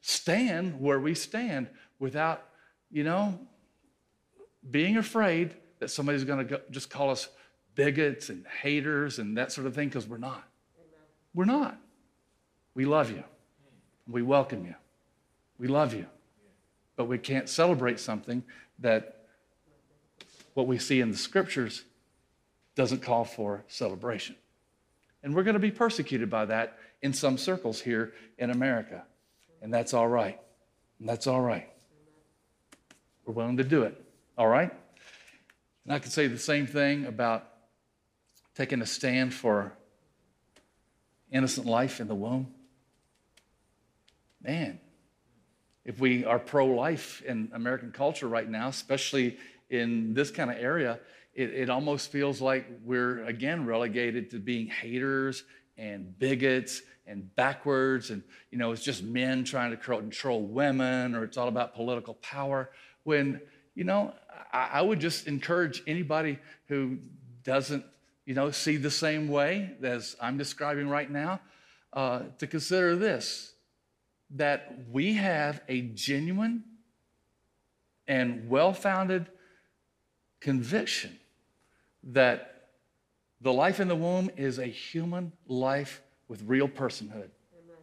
stand 0.00 0.80
where 0.80 0.98
we 0.98 1.14
stand 1.14 1.68
without 1.98 2.44
you 2.90 3.04
know, 3.04 3.38
being 4.68 4.96
afraid 4.96 5.54
that 5.78 5.90
somebody's 5.90 6.24
going 6.24 6.46
to 6.46 6.60
just 6.70 6.90
call 6.90 7.10
us 7.10 7.28
bigots 7.74 8.28
and 8.28 8.44
haters 8.62 9.18
and 9.18 9.36
that 9.36 9.52
sort 9.52 9.66
of 9.66 9.74
thing 9.74 9.88
because 9.88 10.06
we're 10.06 10.18
not. 10.18 10.44
Amen. 10.76 11.06
We're 11.34 11.44
not. 11.44 11.78
We 12.74 12.84
love 12.84 13.10
you. 13.10 13.24
We 14.08 14.22
welcome 14.22 14.64
you. 14.66 14.74
We 15.58 15.68
love 15.68 15.94
you. 15.94 16.06
But 16.96 17.04
we 17.04 17.16
can't 17.16 17.48
celebrate 17.48 18.00
something 18.00 18.42
that 18.80 19.24
what 20.54 20.66
we 20.66 20.78
see 20.78 21.00
in 21.00 21.10
the 21.10 21.16
scriptures 21.16 21.84
doesn't 22.74 23.02
call 23.02 23.24
for 23.24 23.64
celebration. 23.68 24.36
And 25.22 25.34
we're 25.34 25.42
going 25.42 25.54
to 25.54 25.60
be 25.60 25.70
persecuted 25.70 26.30
by 26.30 26.46
that 26.46 26.78
in 27.02 27.12
some 27.12 27.36
circles 27.38 27.80
here 27.80 28.14
in 28.38 28.50
America. 28.50 29.04
And 29.62 29.72
that's 29.72 29.94
all 29.94 30.08
right. 30.08 30.38
And 30.98 31.08
that's 31.08 31.26
all 31.26 31.40
right. 31.40 31.68
We're 33.24 33.34
willing 33.34 33.58
to 33.58 33.64
do 33.64 33.82
it. 33.82 34.02
All 34.38 34.48
right? 34.48 34.70
And 35.84 35.94
I 35.94 35.98
could 35.98 36.12
say 36.12 36.26
the 36.26 36.38
same 36.38 36.66
thing 36.66 37.06
about 37.06 37.46
taking 38.54 38.80
a 38.82 38.86
stand 38.86 39.32
for 39.34 39.72
innocent 41.30 41.66
life 41.66 42.00
in 42.00 42.08
the 42.08 42.14
womb. 42.14 42.52
Man, 44.42 44.80
if 45.84 45.98
we 45.98 46.24
are 46.24 46.38
pro 46.38 46.66
life 46.66 47.22
in 47.22 47.50
American 47.52 47.92
culture 47.92 48.28
right 48.28 48.48
now, 48.48 48.68
especially 48.68 49.38
in 49.68 50.14
this 50.14 50.30
kind 50.30 50.50
of 50.50 50.56
area, 50.56 50.98
it, 51.34 51.50
it, 51.50 51.70
almost 51.70 52.10
feels 52.10 52.40
like 52.40 52.66
we're 52.84 53.24
again 53.24 53.64
relegated 53.64 54.30
to 54.30 54.38
being 54.38 54.66
haters 54.66 55.44
and 55.78 56.18
bigots 56.18 56.82
and 57.06 57.34
backwards. 57.36 58.10
And 58.10 58.22
you 58.50 58.58
know 58.58 58.72
it's 58.72 58.84
just 58.84 59.02
men 59.02 59.44
trying 59.44 59.70
to 59.70 59.76
control 59.76 60.42
women 60.42 61.14
or 61.14 61.24
it's 61.24 61.36
all 61.36 61.48
about 61.48 61.74
political 61.74 62.14
power. 62.14 62.70
When 63.04 63.40
you 63.74 63.84
know 63.84 64.12
I, 64.52 64.70
I 64.74 64.82
would 64.82 65.00
just 65.00 65.26
encourage 65.26 65.82
anybody 65.86 66.38
who 66.66 66.98
doesn't 67.44 67.84
you 68.30 68.34
know 68.34 68.50
see 68.50 68.76
the 68.76 68.90
same 68.90 69.28
way 69.28 69.72
as 69.82 70.16
i'm 70.20 70.38
describing 70.38 70.88
right 70.88 71.10
now 71.10 71.40
uh, 71.92 72.20
to 72.38 72.46
consider 72.46 72.94
this 72.94 73.54
that 74.30 74.78
we 74.90 75.14
have 75.14 75.60
a 75.68 75.80
genuine 75.80 76.62
and 78.06 78.48
well-founded 78.48 79.26
conviction 80.40 81.18
that 82.04 82.68
the 83.40 83.52
life 83.52 83.80
in 83.80 83.88
the 83.88 83.96
womb 83.96 84.30
is 84.36 84.58
a 84.58 84.66
human 84.66 85.32
life 85.46 86.02
with 86.28 86.42
real 86.46 86.68
personhood. 86.68 87.30
Amen. 87.54 87.76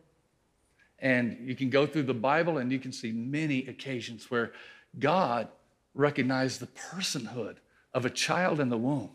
And 0.99 1.37
you 1.41 1.55
can 1.55 1.69
go 1.69 1.85
through 1.85 2.03
the 2.03 2.13
Bible 2.13 2.57
and 2.57 2.71
you 2.71 2.79
can 2.79 2.91
see 2.91 3.11
many 3.11 3.67
occasions 3.67 4.29
where 4.29 4.53
God 4.99 5.47
recognized 5.93 6.59
the 6.59 6.67
personhood 6.67 7.57
of 7.93 8.05
a 8.05 8.09
child 8.09 8.59
in 8.59 8.69
the 8.69 8.77
womb. 8.77 9.09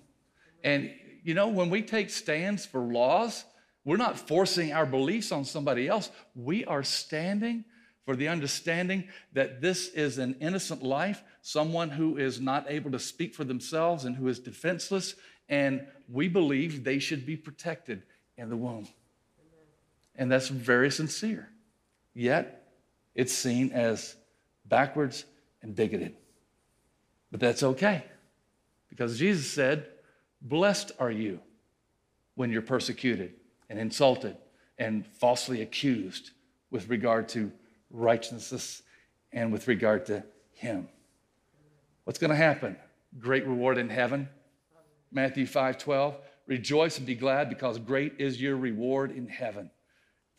And 0.64 0.92
you 1.22 1.34
know, 1.34 1.48
when 1.48 1.70
we 1.70 1.82
take 1.82 2.10
stands 2.10 2.66
for 2.66 2.80
laws, 2.80 3.44
we're 3.84 3.96
not 3.96 4.18
forcing 4.18 4.72
our 4.72 4.86
beliefs 4.86 5.32
on 5.32 5.44
somebody 5.44 5.88
else. 5.88 6.10
We 6.34 6.64
are 6.64 6.82
standing 6.82 7.64
for 8.04 8.16
the 8.16 8.28
understanding 8.28 9.08
that 9.32 9.60
this 9.60 9.88
is 9.88 10.18
an 10.18 10.36
innocent 10.40 10.82
life, 10.82 11.22
someone 11.42 11.90
who 11.90 12.16
is 12.16 12.40
not 12.40 12.66
able 12.68 12.90
to 12.92 12.98
speak 12.98 13.34
for 13.34 13.44
themselves 13.44 14.04
and 14.04 14.16
who 14.16 14.28
is 14.28 14.38
defenseless, 14.38 15.14
and 15.48 15.86
we 16.08 16.28
believe 16.28 16.84
they 16.84 16.98
should 16.98 17.26
be 17.26 17.36
protected 17.36 18.04
in 18.36 18.48
the 18.48 18.56
womb. 18.56 18.88
And 20.14 20.30
that's 20.30 20.48
very 20.48 20.90
sincere. 20.90 21.48
Yet, 22.14 22.72
it's 23.14 23.32
seen 23.32 23.72
as 23.72 24.16
backwards 24.64 25.24
and 25.62 25.74
bigoted. 25.74 26.14
But 27.30 27.40
that's 27.40 27.62
okay 27.62 28.04
because 28.88 29.18
Jesus 29.18 29.50
said, 29.50 29.88
Blessed 30.40 30.92
are 30.98 31.10
you 31.10 31.40
when 32.34 32.50
you're 32.50 32.62
persecuted 32.62 33.34
and 33.70 33.78
insulted 33.78 34.36
and 34.78 35.06
falsely 35.06 35.62
accused 35.62 36.30
with 36.70 36.88
regard 36.88 37.28
to 37.30 37.52
righteousness 37.90 38.82
and 39.32 39.52
with 39.52 39.68
regard 39.68 40.06
to 40.06 40.24
Him. 40.52 40.88
What's 42.04 42.18
going 42.18 42.30
to 42.30 42.36
happen? 42.36 42.76
Great 43.18 43.46
reward 43.46 43.78
in 43.78 43.88
heaven. 43.88 44.28
Matthew 45.12 45.46
5 45.46 45.78
12. 45.78 46.16
Rejoice 46.46 46.98
and 46.98 47.06
be 47.06 47.14
glad 47.14 47.48
because 47.48 47.78
great 47.78 48.14
is 48.18 48.40
your 48.40 48.56
reward 48.56 49.12
in 49.12 49.28
heaven. 49.28 49.70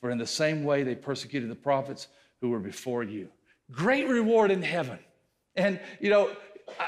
For 0.02 0.12
in 0.12 0.18
the 0.18 0.28
same 0.28 0.64
way 0.64 0.84
they 0.84 0.96
persecuted 0.96 1.50
the 1.50 1.56
prophets 1.56 2.08
who 2.42 2.50
were 2.50 2.60
before 2.60 3.04
you. 3.04 3.30
Great 3.72 4.08
reward 4.08 4.52
in 4.52 4.62
heaven. 4.62 5.00
And, 5.56 5.80
you 6.02 6.10
know, 6.10 6.30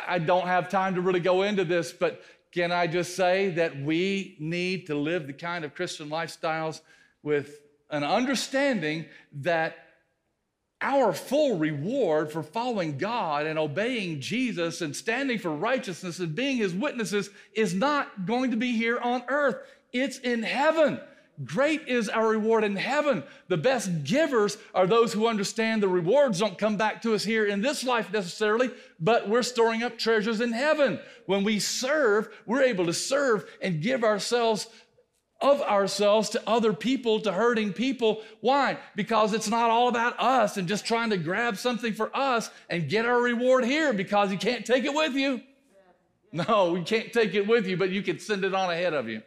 I 0.08 0.20
don't 0.20 0.48
have 0.48 0.70
time 0.70 0.96
to 0.96 1.02
really 1.02 1.20
go 1.20 1.44
into 1.44 1.64
this, 1.64 1.94
but 1.94 2.22
can 2.52 2.72
I 2.72 2.88
just 2.88 3.16
say 3.16 3.50
that 3.52 3.80
we 3.80 4.36
need 4.40 4.88
to 4.88 4.96
live 4.96 5.28
the 5.28 5.34
kind 5.34 5.64
of 5.64 5.74
Christian 5.74 6.10
lifestyles 6.10 6.82
with 7.24 7.62
an 7.90 8.04
understanding 8.04 9.06
that 9.34 9.85
our 10.86 11.14
full 11.14 11.58
reward 11.58 12.32
for 12.32 12.44
following 12.44 13.00
God 13.00 13.48
and 13.48 13.58
obeying 13.58 14.22
Jesus 14.22 14.82
and 14.82 14.96
standing 14.96 15.40
for 15.40 15.50
righteousness 15.50 16.20
and 16.20 16.36
being 16.36 16.58
his 16.58 16.76
witnesses 16.76 17.32
is 17.56 17.74
not 17.74 18.28
going 18.28 18.52
to 18.52 18.58
be 18.58 18.78
here 18.78 19.00
on 19.00 19.24
earth. 19.28 19.56
It's 19.92 20.20
in 20.20 20.44
heaven. 20.44 21.00
Great 21.44 21.88
is 21.88 22.08
our 22.08 22.30
reward 22.30 22.64
in 22.64 22.76
heaven. 22.76 23.24
The 23.48 23.58
best 23.58 24.04
givers 24.04 24.58
are 24.76 24.86
those 24.86 25.12
who 25.12 25.28
understand 25.28 25.82
the 25.82 25.88
rewards 25.88 26.40
don't 26.40 26.58
come 26.58 26.78
back 26.78 27.02
to 27.02 27.16
us 27.16 27.24
here 27.24 27.48
in 27.48 27.64
this 27.64 27.84
life 27.84 28.14
necessarily, 28.14 28.70
but 29.00 29.28
we're 29.28 29.42
storing 29.42 29.82
up 29.82 29.98
treasures 29.98 30.40
in 30.40 30.54
heaven. 30.54 31.00
When 31.26 31.44
we 31.44 31.60
serve, 31.60 32.30
we're 32.46 32.62
able 32.62 32.86
to 32.86 32.94
serve 32.94 33.50
and 33.60 33.82
give 33.82 34.04
ourselves 34.04 34.68
of 35.42 35.62
ourselves 35.62 36.30
to 36.30 36.42
other 36.48 36.74
people, 36.74 37.20
to 37.22 37.32
hurting 37.32 37.74
people. 37.74 38.22
Why? 38.42 38.78
Because 38.96 39.34
it's 39.34 39.50
not 39.50 39.70
all 39.70 39.88
about 39.90 40.20
us 40.20 40.58
and 40.58 40.68
just 40.68 40.86
trying 40.86 41.10
to 41.10 41.18
grab 41.18 41.58
something 41.58 41.94
for 41.94 42.16
us 42.16 42.50
and 42.70 42.90
get 42.90 43.06
our 43.06 43.22
reward 43.22 43.66
here 43.66 43.94
because 43.94 44.32
you 44.32 44.38
can't 44.38 44.66
take 44.66 44.86
it 44.86 44.94
with 44.94 45.14
you. 45.14 45.42
No, 46.32 46.76
you 46.76 46.84
can't 46.84 47.14
take 47.14 47.34
it 47.34 47.48
with 47.48 47.68
you, 47.68 47.78
but 47.78 47.92
you 47.92 48.02
can 48.02 48.20
send 48.20 48.44
it 48.44 48.54
on 48.54 48.70
ahead 48.70 48.94
of 48.94 49.08
you. 49.08 49.22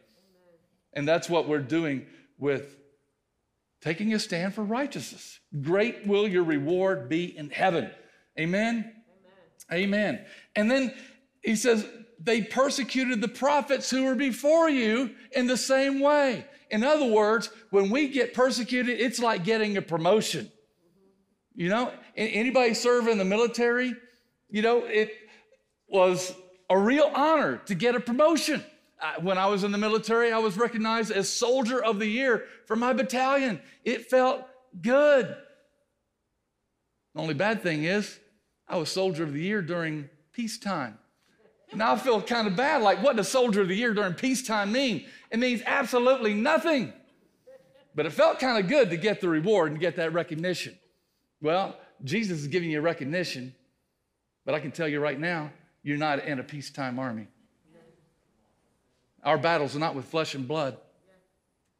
And 0.93 1.07
that's 1.07 1.29
what 1.29 1.49
we're 1.49 1.61
doing 1.61 2.07
with 2.39 2.77
taking 3.81 4.13
a 4.15 4.19
stand 4.19 4.55
for 4.55 4.63
righteousness. 4.63 5.39
Great 5.63 6.07
will 6.07 6.27
your 6.27 6.43
reward 6.43 7.09
be 7.09 7.37
in 7.37 7.51
heaven. 7.51 7.91
Amen? 8.39 8.93
Amen. 9.71 9.85
Amen. 9.85 10.27
And 10.57 10.71
then 10.71 10.95
he 11.43 11.57
says, 11.57 11.87
they 12.19 12.43
persecuted 12.43 13.21
the 13.21 13.29
prophets 13.29 13.91
who 13.91 14.05
were 14.05 14.15
before 14.15 14.69
you 14.69 15.11
in 15.33 15.47
the 15.47 15.57
same 15.57 16.01
way. 16.01 16.45
In 16.71 16.85
other 16.85 17.07
words, 17.07 17.51
when 17.71 17.91
we 17.91 18.09
get 18.09 18.35
persecuted, 18.35 19.01
it's 19.01 19.19
like 19.19 19.45
getting 19.45 19.77
a 19.77 19.83
promotion. 19.83 20.51
You 21.55 21.69
know, 21.69 21.93
anybody 22.17 22.75
serve 22.75 23.09
in 23.09 23.19
the 23.19 23.25
military, 23.25 23.95
you 24.49 24.63
know, 24.63 24.85
it 24.85 25.13
was 25.89 26.35
a 26.71 26.79
real 26.79 27.11
honor 27.15 27.59
to 27.67 27.75
get 27.75 27.95
a 27.95 28.01
promotion. 28.01 28.65
When 29.21 29.39
I 29.39 29.47
was 29.47 29.65
in 29.65 29.73
the 29.73 29.79
military, 29.79 30.33
I 30.33 30.39
was 30.39 30.57
recognized 30.57 31.11
as 31.13 31.33
Soldier 31.33 31.83
of 31.83 31.99
the 31.99 32.07
Year 32.07 32.45
for 32.67 32.77
my 32.77 32.93
battalion. 32.93 33.61
It 33.85 34.11
felt 34.11 34.45
good. 34.81 35.37
The 37.15 37.21
only 37.21 37.35
bad 37.35 37.63
thing 37.63 37.85
is, 37.85 38.19
I 38.69 38.77
was 38.77 38.91
Soldier 38.91 39.23
of 39.23 39.33
the 39.33 39.43
Year 39.43 39.63
during 39.63 40.11
peacetime. 40.33 40.99
Now 41.75 41.93
I 41.93 41.97
feel 41.97 42.21
kind 42.23 42.47
of 42.47 42.57
bad. 42.57 42.83
Like, 42.83 43.03
what 43.03 43.17
does 43.17 43.29
Soldier 43.29 43.61
of 43.61 43.69
the 43.69 43.75
Year 43.77 43.93
during 43.93 44.15
peacetime 44.15 44.73
mean? 44.73 45.05
It 45.31 45.39
means 45.39 45.63
absolutely 45.67 46.35
nothing. 46.35 46.93
But 47.95 48.07
it 48.07 48.13
felt 48.13 48.39
kind 48.39 48.63
of 48.63 48.69
good 48.69 48.91
to 48.91 48.97
get 48.97 49.21
the 49.21 49.29
reward 49.29 49.73
and 49.73 49.81
get 49.81 49.97
that 49.97 50.13
recognition. 50.13 50.79
Well, 51.41 51.77
Jesus 52.05 52.41
is 52.41 52.47
giving 52.47 52.71
you 52.71 52.81
recognition, 52.81 53.55
but 54.45 54.55
I 54.55 54.61
can 54.61 54.71
tell 54.71 54.89
you 54.89 55.01
right 55.01 55.19
now, 55.19 55.51
you're 55.83 55.99
not 55.99 56.25
in 56.25 56.39
a 56.39 56.43
peacetime 56.43 56.99
army. 56.99 57.27
Our 59.25 59.39
battles 59.39 59.75
are 59.75 59.81
not 59.81 59.95
with 59.95 60.05
flesh 60.05 60.35
and 60.35 60.47
blood. 60.47 60.77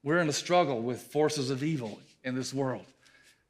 We're 0.03 0.19
in 0.19 0.29
a 0.29 0.33
struggle 0.33 0.81
with 0.81 1.01
forces 1.03 1.51
of 1.51 1.63
evil 1.63 2.01
in 2.25 2.35
this 2.35 2.53
world. 2.53 2.85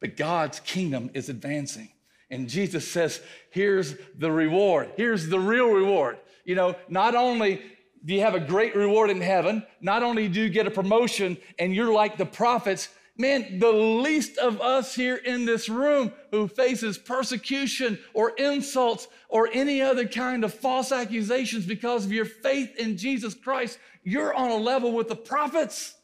But 0.01 0.17
God's 0.17 0.61
kingdom 0.61 1.11
is 1.15 1.29
advancing. 1.29 1.89
And 2.31 2.49
Jesus 2.49 2.87
says, 2.87 3.21
here's 3.51 3.97
the 4.17 4.31
reward. 4.31 4.91
Here's 4.97 5.29
the 5.29 5.41
real 5.41 5.71
reward. 5.71 6.19
You 6.49 6.55
know, 6.55 6.77
not 6.89 7.15
only 7.15 7.61
do 8.03 8.15
you 8.15 8.23
have 8.23 8.35
a 8.35 8.41
great 8.41 8.75
reward 8.75 9.11
in 9.11 9.21
heaven, 9.21 9.63
not 9.83 10.03
only 10.03 10.29
do 10.29 10.41
you 10.41 10.49
get 10.49 10.67
a 10.67 10.71
promotion 10.71 11.37
and 11.59 11.75
you're 11.75 11.93
like 11.93 12.17
the 12.17 12.25
prophets, 12.25 12.89
man, 13.19 13.59
the 13.59 13.71
least 13.71 14.39
of 14.39 14.59
us 14.63 14.95
here 14.95 15.17
in 15.17 15.45
this 15.45 15.69
room 15.69 16.11
who 16.31 16.49
faces 16.49 16.97
persecution 16.97 17.99
or 18.15 18.31
insults 18.31 19.09
or 19.29 19.51
any 19.53 19.83
other 19.83 20.09
kind 20.09 20.43
of 20.43 20.55
false 20.55 20.91
accusations 20.91 21.67
because 21.67 22.07
of 22.07 22.13
your 22.13 22.25
faith 22.25 22.75
in 22.79 22.97
Jesus 22.97 23.35
Christ, 23.35 23.79
you're 24.03 24.33
on 24.33 24.51
a 24.51 24.57
level 24.57 24.93
with 24.93 25.09
the 25.09 25.17
prophets, 25.17 25.97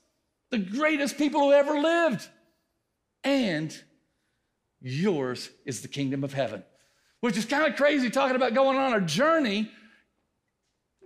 the 0.50 0.58
greatest 0.58 1.16
people 1.16 1.40
who 1.40 1.52
ever 1.52 1.80
lived. 1.80 2.28
And 3.22 3.74
yours 4.82 5.48
is 5.64 5.80
the 5.80 5.88
kingdom 5.88 6.22
of 6.22 6.34
heaven, 6.34 6.62
which 7.20 7.38
is 7.38 7.46
kind 7.46 7.66
of 7.66 7.76
crazy 7.76 8.10
talking 8.10 8.36
about 8.36 8.52
going 8.52 8.76
on 8.76 8.92
a 8.92 9.00
journey 9.00 9.70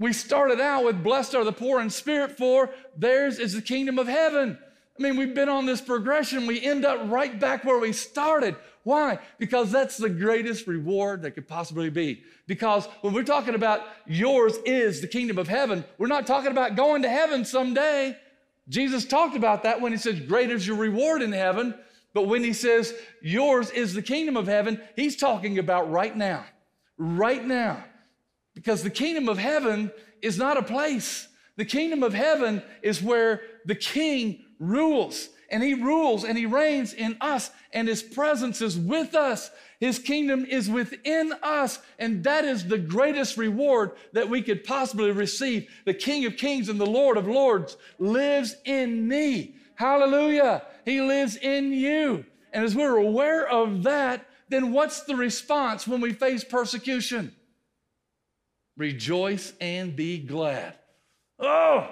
we 0.00 0.12
started 0.12 0.60
out 0.60 0.84
with 0.84 1.02
blessed 1.02 1.34
are 1.34 1.44
the 1.44 1.52
poor 1.52 1.80
in 1.80 1.90
spirit, 1.90 2.36
for 2.36 2.70
theirs 2.96 3.38
is 3.38 3.54
the 3.54 3.62
kingdom 3.62 3.98
of 3.98 4.06
heaven. 4.06 4.58
I 4.98 5.02
mean, 5.02 5.16
we've 5.16 5.34
been 5.34 5.48
on 5.48 5.66
this 5.66 5.80
progression. 5.80 6.46
We 6.46 6.60
end 6.60 6.84
up 6.84 7.10
right 7.10 7.38
back 7.38 7.64
where 7.64 7.78
we 7.78 7.92
started. 7.92 8.56
Why? 8.82 9.18
Because 9.38 9.70
that's 9.70 9.96
the 9.96 10.08
greatest 10.08 10.66
reward 10.66 11.22
that 11.22 11.32
could 11.32 11.46
possibly 11.46 11.90
be. 11.90 12.22
Because 12.46 12.86
when 13.02 13.12
we're 13.12 13.22
talking 13.22 13.54
about 13.54 13.82
yours 14.06 14.56
is 14.64 15.00
the 15.00 15.06
kingdom 15.06 15.38
of 15.38 15.46
heaven, 15.46 15.84
we're 15.98 16.08
not 16.08 16.26
talking 16.26 16.50
about 16.50 16.74
going 16.74 17.02
to 17.02 17.08
heaven 17.08 17.44
someday. 17.44 18.16
Jesus 18.68 19.04
talked 19.04 19.36
about 19.36 19.62
that 19.62 19.80
when 19.80 19.92
he 19.92 19.98
says, 19.98 20.20
Great 20.20 20.50
is 20.50 20.66
your 20.66 20.76
reward 20.76 21.22
in 21.22 21.32
heaven. 21.32 21.74
But 22.12 22.26
when 22.26 22.42
he 22.42 22.52
says, 22.52 22.94
Yours 23.22 23.70
is 23.70 23.94
the 23.94 24.02
kingdom 24.02 24.36
of 24.36 24.46
heaven, 24.46 24.80
he's 24.96 25.16
talking 25.16 25.58
about 25.58 25.90
right 25.90 26.16
now. 26.16 26.44
Right 26.96 27.44
now. 27.44 27.84
Because 28.58 28.82
the 28.82 28.90
kingdom 28.90 29.28
of 29.28 29.38
heaven 29.38 29.92
is 30.20 30.36
not 30.36 30.56
a 30.56 30.64
place. 30.64 31.28
The 31.54 31.64
kingdom 31.64 32.02
of 32.02 32.12
heaven 32.12 32.60
is 32.82 33.00
where 33.00 33.40
the 33.64 33.76
king 33.76 34.44
rules, 34.58 35.28
and 35.48 35.62
he 35.62 35.74
rules 35.74 36.24
and 36.24 36.36
he 36.36 36.44
reigns 36.44 36.92
in 36.92 37.16
us, 37.20 37.52
and 37.72 37.86
his 37.86 38.02
presence 38.02 38.60
is 38.60 38.76
with 38.76 39.14
us. 39.14 39.52
His 39.78 40.00
kingdom 40.00 40.44
is 40.44 40.68
within 40.68 41.34
us, 41.40 41.78
and 42.00 42.24
that 42.24 42.44
is 42.44 42.66
the 42.66 42.78
greatest 42.78 43.36
reward 43.36 43.92
that 44.12 44.28
we 44.28 44.42
could 44.42 44.64
possibly 44.64 45.12
receive. 45.12 45.70
The 45.84 45.94
King 45.94 46.24
of 46.24 46.36
Kings 46.36 46.68
and 46.68 46.80
the 46.80 46.84
Lord 46.84 47.16
of 47.16 47.28
Lords 47.28 47.76
lives 48.00 48.56
in 48.64 49.06
me. 49.06 49.54
Hallelujah. 49.76 50.64
He 50.84 51.00
lives 51.00 51.36
in 51.36 51.72
you. 51.72 52.24
And 52.52 52.64
as 52.64 52.74
we're 52.74 52.96
aware 52.96 53.48
of 53.48 53.84
that, 53.84 54.26
then 54.48 54.72
what's 54.72 55.02
the 55.02 55.14
response 55.14 55.86
when 55.86 56.00
we 56.00 56.12
face 56.12 56.42
persecution? 56.42 57.36
Rejoice 58.78 59.52
and 59.60 59.94
be 59.94 60.18
glad. 60.18 60.74
Oh, 61.40 61.90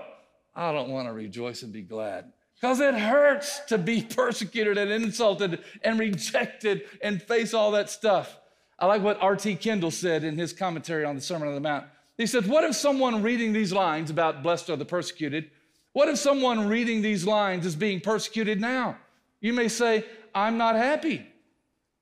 I 0.55 0.73
don't 0.73 0.89
want 0.89 1.09
to 1.09 1.13
rejoice 1.13 1.63
and 1.63 1.73
be 1.73 1.83
glad 1.83 2.33
because 2.55 2.81
it 2.81 2.95
hurts 2.95 3.61
to 3.67 3.77
be 3.77 4.03
persecuted 4.17 4.79
and 4.79 4.91
insulted 4.91 5.63
and 5.83 5.99
rejected 5.99 6.85
and 7.03 7.21
face 7.21 7.53
all 7.53 7.73
that 7.73 7.91
stuff. 7.91 8.39
I 8.79 8.87
like 8.87 9.03
what 9.03 9.21
R.T. 9.21 9.57
Kendall 9.57 9.91
said 9.91 10.23
in 10.23 10.39
his 10.39 10.53
commentary 10.53 11.05
on 11.05 11.17
the 11.17 11.21
Sermon 11.21 11.49
on 11.49 11.55
the 11.55 11.61
Mount. 11.61 11.87
He 12.17 12.27
said, 12.27 12.47
What 12.47 12.65
if 12.65 12.77
someone 12.77 13.23
reading 13.23 13.53
these 13.53 13.73
lines 13.73 14.09
about 14.09 14.43
blessed 14.43 14.71
are 14.71 14.77
the 14.77 14.85
persecuted, 14.85 15.51
what 15.93 16.09
if 16.09 16.19
someone 16.19 16.69
reading 16.69 17.03
these 17.03 17.27
lines 17.27 17.67
is 17.67 17.75
being 17.75 18.01
persecuted 18.01 18.61
now? 18.61 18.97
You 19.41 19.53
may 19.53 19.69
say, 19.69 20.05
I'm 20.35 20.57
not 20.57 20.77
happy. 20.77 21.27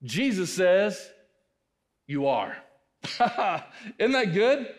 Jesus 0.03 0.53
says, 0.53 1.11
You 2.07 2.27
are. 2.27 2.57
Isn't 3.99 4.13
that 4.13 4.33
good? 4.33 4.75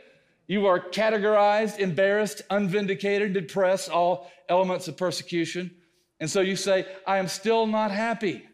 You 0.47 0.67
are 0.67 0.79
categorized, 0.79 1.79
embarrassed, 1.79 2.43
unvindicated, 2.49 3.33
depressed, 3.33 3.89
all 3.89 4.31
elements 4.47 4.87
of 4.87 4.97
persecution. 4.97 5.71
And 6.19 6.29
so 6.29 6.41
you 6.41 6.55
say, 6.55 6.85
I 7.05 7.17
am 7.17 7.27
still 7.27 7.65
not 7.65 7.91
happy. 7.91 8.45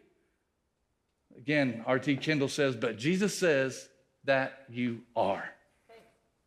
Again, 1.38 1.84
R.T. 1.86 2.18
Kendall 2.18 2.48
says, 2.48 2.76
but 2.76 2.98
Jesus 2.98 3.38
says 3.38 3.90
that 4.26 4.66
you 4.70 5.02
are. 5.16 5.44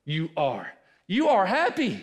You 0.05 0.31
are. 0.37 0.69
You 1.07 1.29
are 1.29 1.47
happy. 1.47 2.03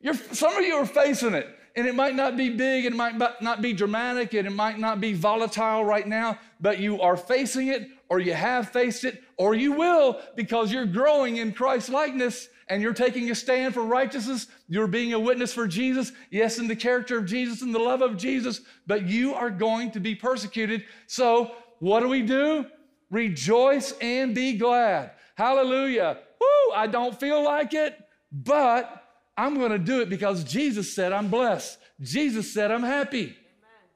You're, 0.00 0.14
some 0.14 0.56
of 0.56 0.64
you 0.64 0.74
are 0.74 0.86
facing 0.86 1.34
it, 1.34 1.46
and 1.76 1.86
it 1.86 1.94
might 1.94 2.14
not 2.14 2.36
be 2.36 2.50
big, 2.50 2.86
and 2.86 2.94
it 2.94 2.98
might 2.98 3.18
not 3.40 3.62
be 3.62 3.72
dramatic, 3.72 4.34
and 4.34 4.46
it 4.46 4.52
might 4.52 4.78
not 4.78 5.00
be 5.00 5.12
volatile 5.12 5.84
right 5.84 6.06
now, 6.06 6.38
but 6.60 6.78
you 6.78 7.00
are 7.00 7.16
facing 7.16 7.68
it, 7.68 7.88
or 8.14 8.20
you 8.20 8.32
have 8.32 8.68
faced 8.68 9.02
it, 9.02 9.24
or 9.36 9.56
you 9.56 9.72
will 9.72 10.20
because 10.36 10.72
you're 10.72 10.86
growing 10.86 11.38
in 11.38 11.50
Christ's 11.50 11.88
likeness 11.88 12.48
and 12.68 12.80
you're 12.80 12.94
taking 12.94 13.28
a 13.28 13.34
stand 13.34 13.74
for 13.74 13.82
righteousness. 13.82 14.46
You're 14.68 14.86
being 14.86 15.14
a 15.14 15.18
witness 15.18 15.52
for 15.52 15.66
Jesus, 15.66 16.12
yes, 16.30 16.60
in 16.60 16.68
the 16.68 16.76
character 16.76 17.18
of 17.18 17.26
Jesus 17.26 17.60
and 17.62 17.74
the 17.74 17.80
love 17.80 18.02
of 18.02 18.16
Jesus, 18.16 18.60
but 18.86 19.02
you 19.02 19.34
are 19.34 19.50
going 19.50 19.90
to 19.90 19.98
be 19.98 20.14
persecuted. 20.14 20.84
So, 21.08 21.56
what 21.80 22.00
do 22.00 22.08
we 22.08 22.22
do? 22.22 22.66
Rejoice 23.10 23.92
and 24.00 24.32
be 24.32 24.56
glad. 24.58 25.10
Hallelujah. 25.34 26.18
Woo, 26.40 26.72
I 26.72 26.86
don't 26.86 27.18
feel 27.18 27.42
like 27.42 27.74
it, 27.74 27.98
but 28.30 29.02
I'm 29.36 29.56
going 29.56 29.72
to 29.72 29.78
do 29.78 30.02
it 30.02 30.08
because 30.08 30.44
Jesus 30.44 30.94
said 30.94 31.12
I'm 31.12 31.30
blessed. 31.30 31.78
Jesus 32.00 32.54
said 32.54 32.70
I'm 32.70 32.84
happy. 32.84 33.24
Amen. 33.24 33.88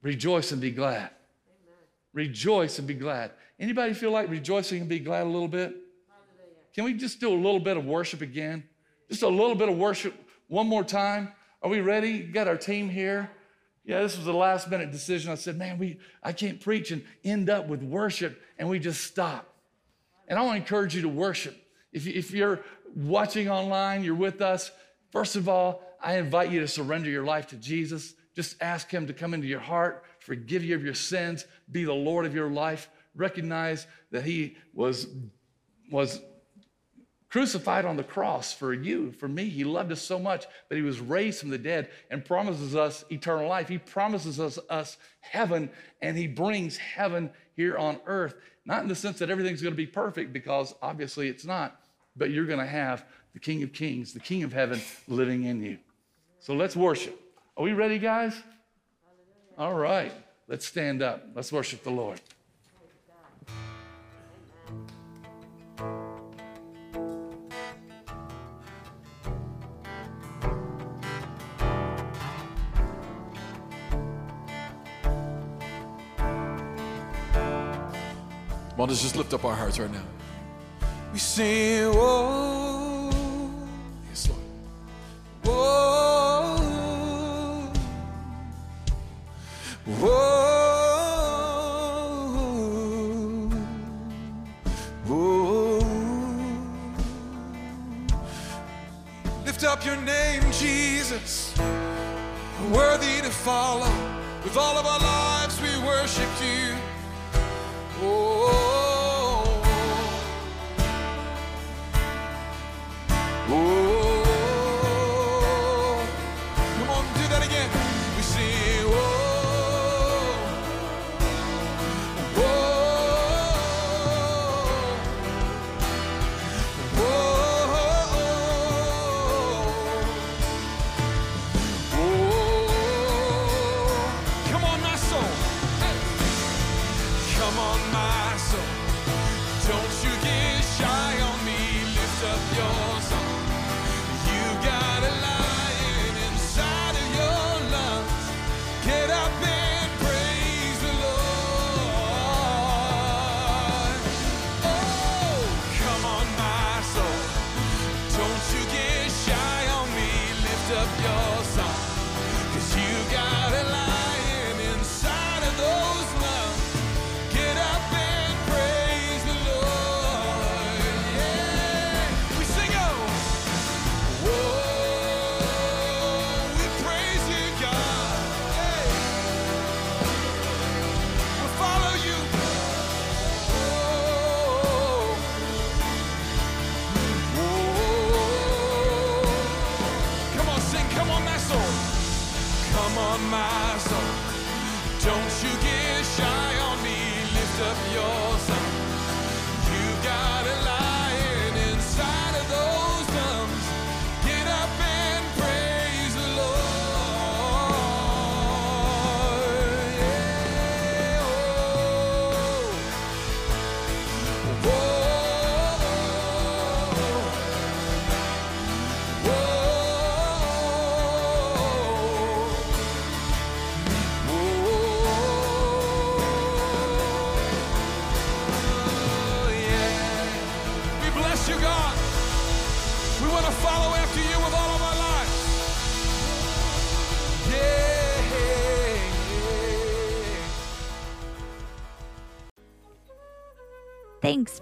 Rejoice 0.00 0.50
and 0.50 0.62
be 0.62 0.70
glad. 0.70 1.10
Rejoice 2.18 2.80
and 2.80 2.88
be 2.88 2.94
glad. 2.94 3.30
Anybody 3.60 3.94
feel 3.94 4.10
like 4.10 4.28
rejoicing 4.28 4.80
and 4.80 4.88
be 4.88 4.98
glad 4.98 5.22
a 5.22 5.30
little 5.30 5.46
bit? 5.46 5.76
Can 6.74 6.82
we 6.82 6.92
just 6.92 7.20
do 7.20 7.32
a 7.32 7.38
little 7.40 7.60
bit 7.60 7.76
of 7.76 7.84
worship 7.84 8.22
again? 8.22 8.64
Just 9.08 9.22
a 9.22 9.28
little 9.28 9.54
bit 9.54 9.68
of 9.68 9.78
worship 9.78 10.14
one 10.48 10.66
more 10.66 10.82
time. 10.82 11.30
Are 11.62 11.70
we 11.70 11.80
ready? 11.80 12.18
Got 12.18 12.48
our 12.48 12.56
team 12.56 12.88
here. 12.88 13.30
Yeah, 13.84 14.00
this 14.00 14.18
was 14.18 14.26
a 14.26 14.32
last 14.32 14.68
minute 14.68 14.90
decision. 14.90 15.30
I 15.30 15.36
said, 15.36 15.56
man, 15.56 15.78
we 15.78 16.00
I 16.20 16.32
can't 16.32 16.60
preach 16.60 16.90
and 16.90 17.04
end 17.22 17.48
up 17.50 17.68
with 17.68 17.84
worship, 17.84 18.42
and 18.58 18.68
we 18.68 18.80
just 18.80 19.04
stop. 19.04 19.54
And 20.26 20.40
I 20.40 20.42
want 20.42 20.56
to 20.56 20.60
encourage 20.62 20.96
you 20.96 21.02
to 21.02 21.08
worship. 21.08 21.56
If, 21.92 22.04
you, 22.04 22.14
if 22.16 22.32
you're 22.32 22.64
watching 22.96 23.48
online, 23.48 24.02
you're 24.02 24.16
with 24.16 24.42
us, 24.42 24.72
first 25.12 25.36
of 25.36 25.48
all, 25.48 25.84
I 26.02 26.16
invite 26.16 26.50
you 26.50 26.58
to 26.58 26.68
surrender 26.68 27.10
your 27.10 27.24
life 27.24 27.46
to 27.50 27.56
Jesus. 27.56 28.14
Just 28.34 28.60
ask 28.60 28.90
Him 28.90 29.06
to 29.06 29.12
come 29.12 29.34
into 29.34 29.46
your 29.46 29.60
heart, 29.60 30.02
forgive 30.28 30.62
you 30.62 30.76
of 30.76 30.84
your 30.84 30.94
sins, 30.94 31.46
be 31.72 31.84
the 31.84 31.92
Lord 31.92 32.26
of 32.26 32.34
your 32.34 32.50
life. 32.50 32.88
Recognize 33.16 33.86
that 34.12 34.22
He 34.22 34.56
was, 34.74 35.08
was 35.90 36.20
crucified 37.30 37.84
on 37.84 37.96
the 37.96 38.04
cross 38.04 38.52
for 38.52 38.72
you, 38.72 39.12
for 39.12 39.28
me. 39.28 39.48
He 39.48 39.64
loved 39.64 39.90
us 39.90 40.00
so 40.00 40.18
much 40.18 40.46
that 40.68 40.76
he 40.76 40.82
was 40.82 41.00
raised 41.00 41.40
from 41.40 41.50
the 41.50 41.58
dead 41.58 41.90
and 42.10 42.24
promises 42.24 42.74
us 42.74 43.04
eternal 43.10 43.48
life. 43.48 43.68
He 43.68 43.78
promises 43.78 44.40
us, 44.40 44.58
us 44.70 44.96
heaven, 45.20 45.70
and 46.00 46.16
he 46.16 46.26
brings 46.26 46.76
heaven 46.76 47.30
here 47.54 47.76
on 47.76 48.00
earth. 48.06 48.34
Not 48.64 48.82
in 48.82 48.88
the 48.88 48.94
sense 48.94 49.18
that 49.18 49.30
everything's 49.30 49.62
going 49.62 49.74
to 49.74 49.76
be 49.76 49.86
perfect, 49.86 50.32
because 50.32 50.74
obviously 50.80 51.28
it's 51.28 51.44
not, 51.44 51.80
but 52.16 52.30
you're 52.30 52.46
going 52.46 52.60
to 52.60 52.66
have 52.66 53.04
the 53.34 53.40
King 53.40 53.62
of 53.62 53.72
Kings, 53.72 54.12
the 54.12 54.20
King 54.20 54.42
of 54.42 54.52
Heaven 54.52 54.80
living 55.06 55.44
in 55.44 55.62
you. 55.62 55.78
So 56.40 56.54
let's 56.54 56.76
worship. 56.76 57.18
Are 57.56 57.64
we 57.64 57.72
ready, 57.72 57.98
guys? 57.98 58.34
All 59.58 59.74
right. 59.74 60.12
Let's 60.46 60.66
stand 60.66 61.02
up. 61.02 61.24
Let's 61.34 61.52
worship 61.52 61.82
the 61.82 61.90
Lord. 61.90 62.20
Let's 78.98 79.12
just 79.12 79.16
lift 79.16 79.32
up 79.32 79.44
our 79.44 79.54
hearts 79.54 79.78
right 79.78 79.92
now. 79.92 80.02
We 81.12 81.20
sing, 81.20 81.92
whoa. 81.92 82.67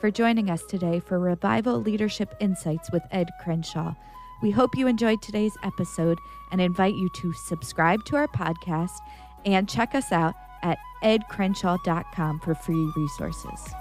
For 0.01 0.11
joining 0.11 0.51
us 0.51 0.63
today 0.65 1.01
for 1.01 1.19
Revival 1.19 1.81
Leadership 1.81 2.35
Insights 2.39 2.93
with 2.93 3.03
Ed 3.11 3.29
Crenshaw. 3.41 3.95
We 4.43 4.51
hope 4.51 4.77
you 4.77 4.87
enjoyed 4.87 5.23
today's 5.23 5.57
episode 5.65 6.19
and 6.53 6.61
invite 6.61 6.95
you 6.95 7.09
to 7.09 7.33
subscribe 7.33 8.05
to 8.07 8.17
our 8.17 8.29
podcast 8.29 8.99
and 9.47 9.69
check 9.69 9.95
us 9.95 10.13
out 10.13 10.35
at 10.63 10.79
edcrenshaw.com 11.03 12.41
for 12.41 12.55
free 12.55 12.93
resources. 12.95 13.75